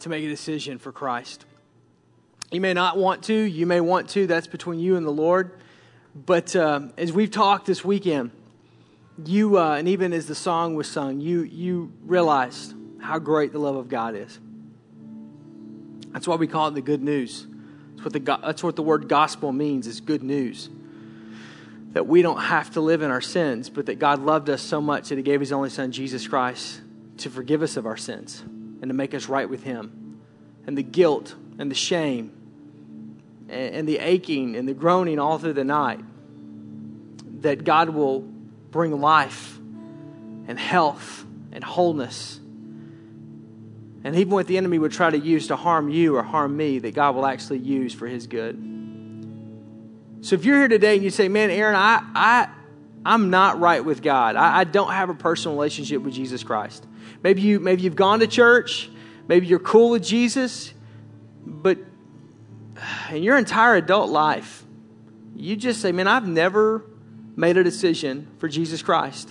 to 0.00 0.08
make 0.08 0.24
a 0.24 0.28
decision 0.28 0.78
for 0.78 0.92
Christ. 0.92 1.44
You 2.50 2.60
may 2.60 2.74
not 2.74 2.96
want 2.96 3.22
to, 3.24 3.34
you 3.34 3.66
may 3.66 3.80
want 3.80 4.08
to, 4.10 4.26
that's 4.26 4.46
between 4.46 4.78
you 4.78 4.96
and 4.96 5.06
the 5.06 5.12
Lord. 5.12 5.58
But 6.14 6.54
um, 6.54 6.92
as 6.98 7.12
we've 7.12 7.30
talked 7.30 7.66
this 7.66 7.84
weekend, 7.84 8.30
you, 9.24 9.58
uh, 9.58 9.76
and 9.76 9.88
even 9.88 10.12
as 10.12 10.26
the 10.26 10.34
song 10.34 10.74
was 10.74 10.90
sung, 10.90 11.20
you, 11.20 11.42
you 11.42 11.92
realized 12.04 12.74
how 13.00 13.18
great 13.18 13.52
the 13.52 13.58
love 13.58 13.76
of 13.76 13.88
God 13.88 14.14
is. 14.14 14.38
That's 16.12 16.28
why 16.28 16.36
we 16.36 16.46
call 16.46 16.68
it 16.68 16.74
the 16.74 16.82
good 16.82 17.02
news. 17.02 17.46
That's 17.96 18.04
what 18.04 18.12
the, 18.12 18.38
that's 18.42 18.62
what 18.62 18.76
the 18.76 18.82
word 18.82 19.08
gospel 19.08 19.52
means, 19.52 19.86
is 19.86 20.00
good 20.00 20.22
news 20.22 20.68
that 21.94 22.08
we 22.08 22.22
don't 22.22 22.40
have 22.40 22.72
to 22.72 22.80
live 22.80 23.02
in 23.02 23.10
our 23.10 23.20
sins, 23.20 23.70
but 23.70 23.86
that 23.86 24.00
God 24.00 24.20
loved 24.20 24.50
us 24.50 24.60
so 24.60 24.80
much 24.80 25.08
that 25.08 25.16
He 25.16 25.22
gave 25.22 25.40
His 25.40 25.52
only 25.52 25.70
Son, 25.70 25.92
Jesus 25.92 26.26
Christ, 26.26 26.80
to 27.18 27.30
forgive 27.30 27.62
us 27.62 27.76
of 27.76 27.86
our 27.86 27.96
sins 27.96 28.42
and 28.42 28.88
to 28.88 28.92
make 28.92 29.14
us 29.14 29.28
right 29.28 29.48
with 29.48 29.62
Him. 29.62 30.20
And 30.66 30.76
the 30.76 30.82
guilt 30.82 31.34
and 31.56 31.70
the 31.70 31.76
shame 31.76 32.32
and 33.48 33.88
the 33.88 33.98
aching 33.98 34.56
and 34.56 34.68
the 34.68 34.74
groaning 34.74 35.20
all 35.20 35.38
through 35.38 35.52
the 35.52 35.64
night, 35.64 36.00
that 37.42 37.62
God 37.62 37.90
will 37.90 38.20
bring 38.20 39.00
life 39.00 39.56
and 40.48 40.58
health 40.58 41.24
and 41.52 41.62
wholeness. 41.62 42.40
And 44.02 44.16
even 44.16 44.30
what 44.30 44.48
the 44.48 44.56
enemy 44.56 44.80
would 44.80 44.92
try 44.92 45.10
to 45.10 45.18
use 45.18 45.46
to 45.46 45.56
harm 45.56 45.88
you 45.88 46.16
or 46.16 46.24
harm 46.24 46.56
me, 46.56 46.80
that 46.80 46.94
God 46.94 47.14
will 47.14 47.24
actually 47.24 47.60
use 47.60 47.94
for 47.94 48.08
His 48.08 48.26
good. 48.26 48.73
So 50.24 50.36
if 50.36 50.46
you're 50.46 50.56
here 50.56 50.68
today 50.68 50.94
and 50.94 51.04
you 51.04 51.10
say, 51.10 51.28
man, 51.28 51.50
Aaron, 51.50 51.76
I, 51.76 52.02
I, 52.14 52.48
I'm 53.04 53.28
not 53.28 53.60
right 53.60 53.84
with 53.84 54.00
God. 54.00 54.36
I, 54.36 54.60
I 54.60 54.64
don't 54.64 54.90
have 54.90 55.10
a 55.10 55.14
personal 55.14 55.54
relationship 55.54 56.00
with 56.00 56.14
Jesus 56.14 56.42
Christ. 56.42 56.86
Maybe, 57.22 57.42
you, 57.42 57.60
maybe 57.60 57.82
you've 57.82 57.94
gone 57.94 58.20
to 58.20 58.26
church. 58.26 58.88
Maybe 59.28 59.46
you're 59.46 59.58
cool 59.58 59.90
with 59.90 60.02
Jesus. 60.02 60.72
But 61.44 61.76
in 63.10 63.22
your 63.22 63.36
entire 63.36 63.74
adult 63.74 64.08
life, 64.08 64.64
you 65.36 65.56
just 65.56 65.82
say, 65.82 65.92
man, 65.92 66.08
I've 66.08 66.26
never 66.26 66.86
made 67.36 67.58
a 67.58 67.62
decision 67.62 68.26
for 68.38 68.48
Jesus 68.48 68.80
Christ. 68.80 69.30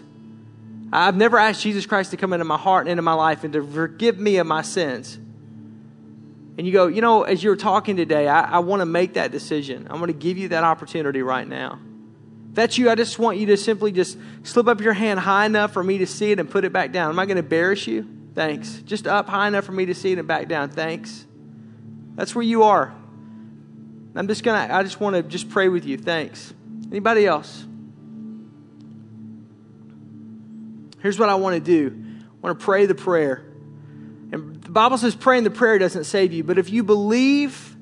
I've 0.92 1.18
never 1.18 1.40
asked 1.40 1.64
Jesus 1.64 1.88
Christ 1.88 2.12
to 2.12 2.18
come 2.18 2.34
into 2.34 2.46
my 2.46 2.60
heart 2.60 2.86
and 2.86 2.92
into 2.92 3.02
my 3.02 3.14
life 3.14 3.44
and 3.44 3.52
to 3.54 3.66
forgive 3.66 4.20
me 4.20 4.38
of 4.38 4.46
my 4.46 4.62
sins 4.62 5.18
and 6.58 6.68
you 6.68 6.74
go, 6.74 6.88
you 6.88 7.02
know, 7.02 7.24
as 7.24 7.44
you're 7.44 7.56
talking 7.56 7.96
today, 7.96 8.28
I, 8.28 8.44
I 8.44 8.60
want 8.60 8.82
to 8.82 8.86
make 8.86 9.14
that 9.14 9.32
decision. 9.32 9.88
I'm 9.90 9.98
going 9.98 10.08
to 10.08 10.14
give 10.14 10.38
you 10.38 10.50
that 10.50 10.64
opportunity 10.64 11.24
right 11.24 11.48
now. 11.48 11.80
If 12.50 12.56
that's 12.56 12.78
you, 12.78 12.90
I 12.92 12.96
just 12.96 13.18
want 13.18 13.40
you 13.40 13.48
to 13.48 13.58
simply 13.58 13.92
just 13.92 14.18
slip 14.44 14.68
up 14.68 14.80
your 14.80 14.94
hand 14.94 15.20
high 15.20 15.46
enough 15.46 15.74
for 15.74 15.84
me 15.84 15.98
to 16.00 16.06
see 16.06 16.32
it 16.32 16.40
and 16.40 16.50
put 16.50 16.64
it 16.66 16.72
back 16.72 16.92
down. 16.92 17.10
Am 17.10 17.18
I 17.18 17.26
going 17.26 17.38
to 17.38 17.44
embarrass 17.44 17.88
you? 17.88 18.08
Thanks. 18.36 18.82
Just 18.86 19.08
up 19.08 19.28
high 19.28 19.48
enough 19.48 19.66
for 19.66 19.72
me 19.72 19.88
to 19.88 19.96
see 19.96 20.12
it 20.12 20.20
and 20.20 20.28
back 20.28 20.48
down. 20.48 20.70
Thanks. 20.70 21.26
That's 22.16 22.36
where 22.36 22.44
you 22.44 22.64
are. 22.64 22.94
I'm 24.16 24.28
just 24.28 24.44
going 24.44 24.68
to, 24.68 24.76
I 24.76 24.84
just 24.84 25.00
want 25.00 25.16
to 25.16 25.24
just 25.24 25.50
pray 25.50 25.70
with 25.70 25.86
you. 25.86 25.98
Thanks. 25.98 26.54
Anybody 26.92 27.26
else? 27.26 27.66
Here's 31.02 31.18
what 31.18 31.30
I 31.30 31.36
want 31.36 31.56
to 31.56 31.60
do 31.60 31.90
I 31.90 32.48
want 32.48 32.60
to 32.60 32.64
pray 32.64 32.86
the 32.86 32.96
prayer. 32.96 33.53
And 34.34 34.60
the 34.64 34.72
Bible 34.72 34.98
says 34.98 35.16
praying 35.16 35.44
the 35.44 35.52
prayer 35.52 35.78
doesn't 35.78 36.06
save 36.06 36.34
you, 36.34 36.44
but 36.44 36.58
if 36.58 36.72
you 36.72 36.84
believe 36.84 37.78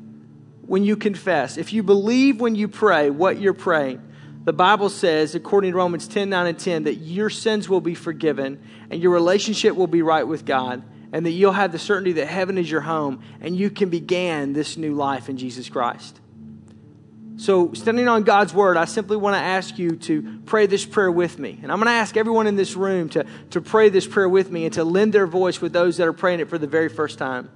when 0.64 0.84
you 0.84 0.98
confess, 0.98 1.58
if 1.58 1.72
you 1.72 1.82
believe 1.82 2.42
when 2.42 2.56
you 2.56 2.68
pray 2.68 3.10
what 3.10 3.40
you're 3.40 3.54
praying, 3.54 4.02
the 4.44 4.52
Bible 4.52 4.90
says, 4.90 5.34
according 5.34 5.72
to 5.72 5.78
Romans 5.78 6.10
10 6.10 6.30
9 6.30 6.48
and 6.48 6.60
10, 6.60 6.84
that 6.84 6.96
your 6.96 7.30
sins 7.30 7.70
will 7.70 7.80
be 7.80 7.96
forgiven 7.96 8.62
and 8.90 9.02
your 9.02 9.14
relationship 9.14 9.78
will 9.78 9.88
be 9.88 10.02
right 10.02 10.28
with 10.28 10.44
God, 10.44 10.84
and 11.14 11.26
that 11.26 11.32
you'll 11.32 11.54
have 11.54 11.72
the 11.72 11.80
certainty 11.80 12.12
that 12.14 12.28
heaven 12.28 12.58
is 12.58 12.70
your 12.70 12.82
home 12.82 13.24
and 13.40 13.56
you 13.56 13.70
can 13.70 13.90
begin 13.90 14.52
this 14.52 14.76
new 14.76 14.94
life 14.94 15.30
in 15.30 15.38
Jesus 15.38 15.70
Christ. 15.70 16.20
So, 17.42 17.74
standing 17.74 18.08
on 18.08 18.22
God's 18.22 18.54
word, 18.54 18.78
I 18.78 18.86
simply 18.86 19.18
want 19.18 19.34
to 19.34 19.42
ask 19.42 19.80
you 19.80 19.96
to 19.96 20.42
pray 20.46 20.68
this 20.68 20.86
prayer 20.86 21.12
with 21.12 21.40
me. 21.40 21.58
And 21.64 21.72
I'm 21.72 21.80
going 21.80 21.88
to 21.88 21.92
ask 21.92 22.16
everyone 22.16 22.46
in 22.46 22.56
this 22.56 22.76
room 22.76 23.10
to, 23.10 23.26
to 23.50 23.62
pray 23.62 23.90
this 23.90 24.06
prayer 24.06 24.30
with 24.30 24.52
me 24.52 24.66
and 24.66 24.74
to 24.76 24.84
lend 24.84 25.12
their 25.12 25.26
voice 25.26 25.60
with 25.60 25.74
those 25.74 25.98
that 25.98 26.08
are 26.08 26.14
praying 26.14 26.42
it 26.42 26.50
for 26.50 26.60
the 26.60 26.68
very 26.68 26.88
first 26.88 27.18
time. 27.18 27.50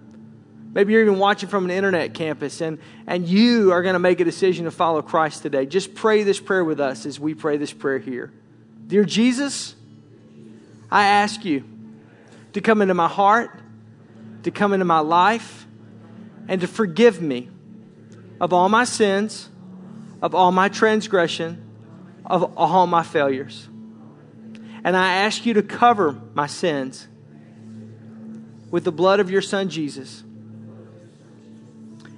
Maybe 0.73 0.91
you're 0.91 1.03
even 1.03 1.19
watching 1.19 1.49
from 1.49 1.65
an 1.65 1.69
internet 1.69 2.15
campus 2.15 2.61
and, 2.61 2.79
and 3.05 3.27
you 3.27 3.73
are 3.73 3.83
going 3.83 3.93
to 3.93 3.99
make 3.99 4.19
a 4.19 4.23
decision 4.23 4.65
to 4.65 4.71
follow 4.71 5.03
Christ 5.03 5.43
today. 5.43 5.67
Just 5.67 5.93
pray 5.93 6.23
this 6.23 6.39
prayer 6.39 6.65
with 6.65 6.79
us 6.79 7.05
as 7.05 7.19
we 7.19 7.35
pray 7.35 7.57
this 7.57 7.71
prayer 7.71 7.99
here. 7.99 8.33
Dear 8.87 9.05
Jesus, 9.05 9.75
I 10.89 11.05
ask 11.05 11.45
you 11.45 11.63
to 12.53 12.59
come 12.59 12.81
into 12.81 12.95
my 12.95 13.07
heart, 13.07 13.59
to 14.41 14.49
come 14.49 14.73
into 14.73 14.85
my 14.85 15.01
life, 15.01 15.67
and 16.47 16.59
to 16.61 16.67
forgive 16.67 17.21
me 17.21 17.49
of 18.41 18.51
all 18.51 18.67
my 18.67 18.83
sins 18.83 19.49
of 20.25 20.33
all 20.33 20.51
my 20.51 20.67
transgression, 20.67 21.63
of 22.25 22.57
all 22.57 22.87
my 22.87 23.03
failures. 23.03 23.69
And 24.83 24.97
I 24.97 25.17
ask 25.17 25.45
you 25.45 25.53
to 25.53 25.61
cover 25.61 26.19
my 26.33 26.47
sins 26.47 27.07
with 28.71 28.85
the 28.85 28.91
blood 28.91 29.19
of 29.19 29.29
your 29.29 29.43
Son 29.43 29.69
Jesus 29.69 30.23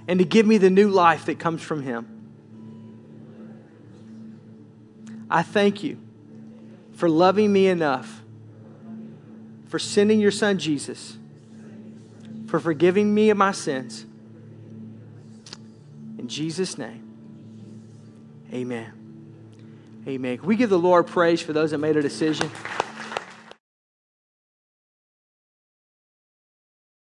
and 0.07 0.19
to 0.19 0.23
give 0.23 0.45
me 0.45 0.57
the 0.57 0.69
new 0.69 0.87
life 0.87 1.25
that 1.25 1.37
comes 1.37 1.61
from 1.61 1.83
Him. 1.83 2.07
I 5.29 5.43
thank 5.43 5.83
you 5.83 5.99
for 6.93 7.09
loving 7.09 7.51
me 7.51 7.67
enough, 7.67 8.23
for 9.65 9.79
sending 9.79 10.21
your 10.21 10.31
Son 10.31 10.57
Jesus, 10.57 11.17
for 12.45 12.61
forgiving 12.61 13.13
me 13.13 13.31
of 13.31 13.37
my 13.37 13.51
sins. 13.51 14.05
In 16.17 16.29
Jesus' 16.29 16.77
name. 16.77 17.06
Amen. 18.53 18.93
Amen. 20.07 20.37
Can 20.37 20.47
we 20.47 20.55
give 20.55 20.69
the 20.69 20.79
Lord 20.79 21.07
praise 21.07 21.41
for 21.41 21.53
those 21.53 21.71
that 21.71 21.79
made 21.79 21.97
a 21.97 22.01
decision? 22.01 22.49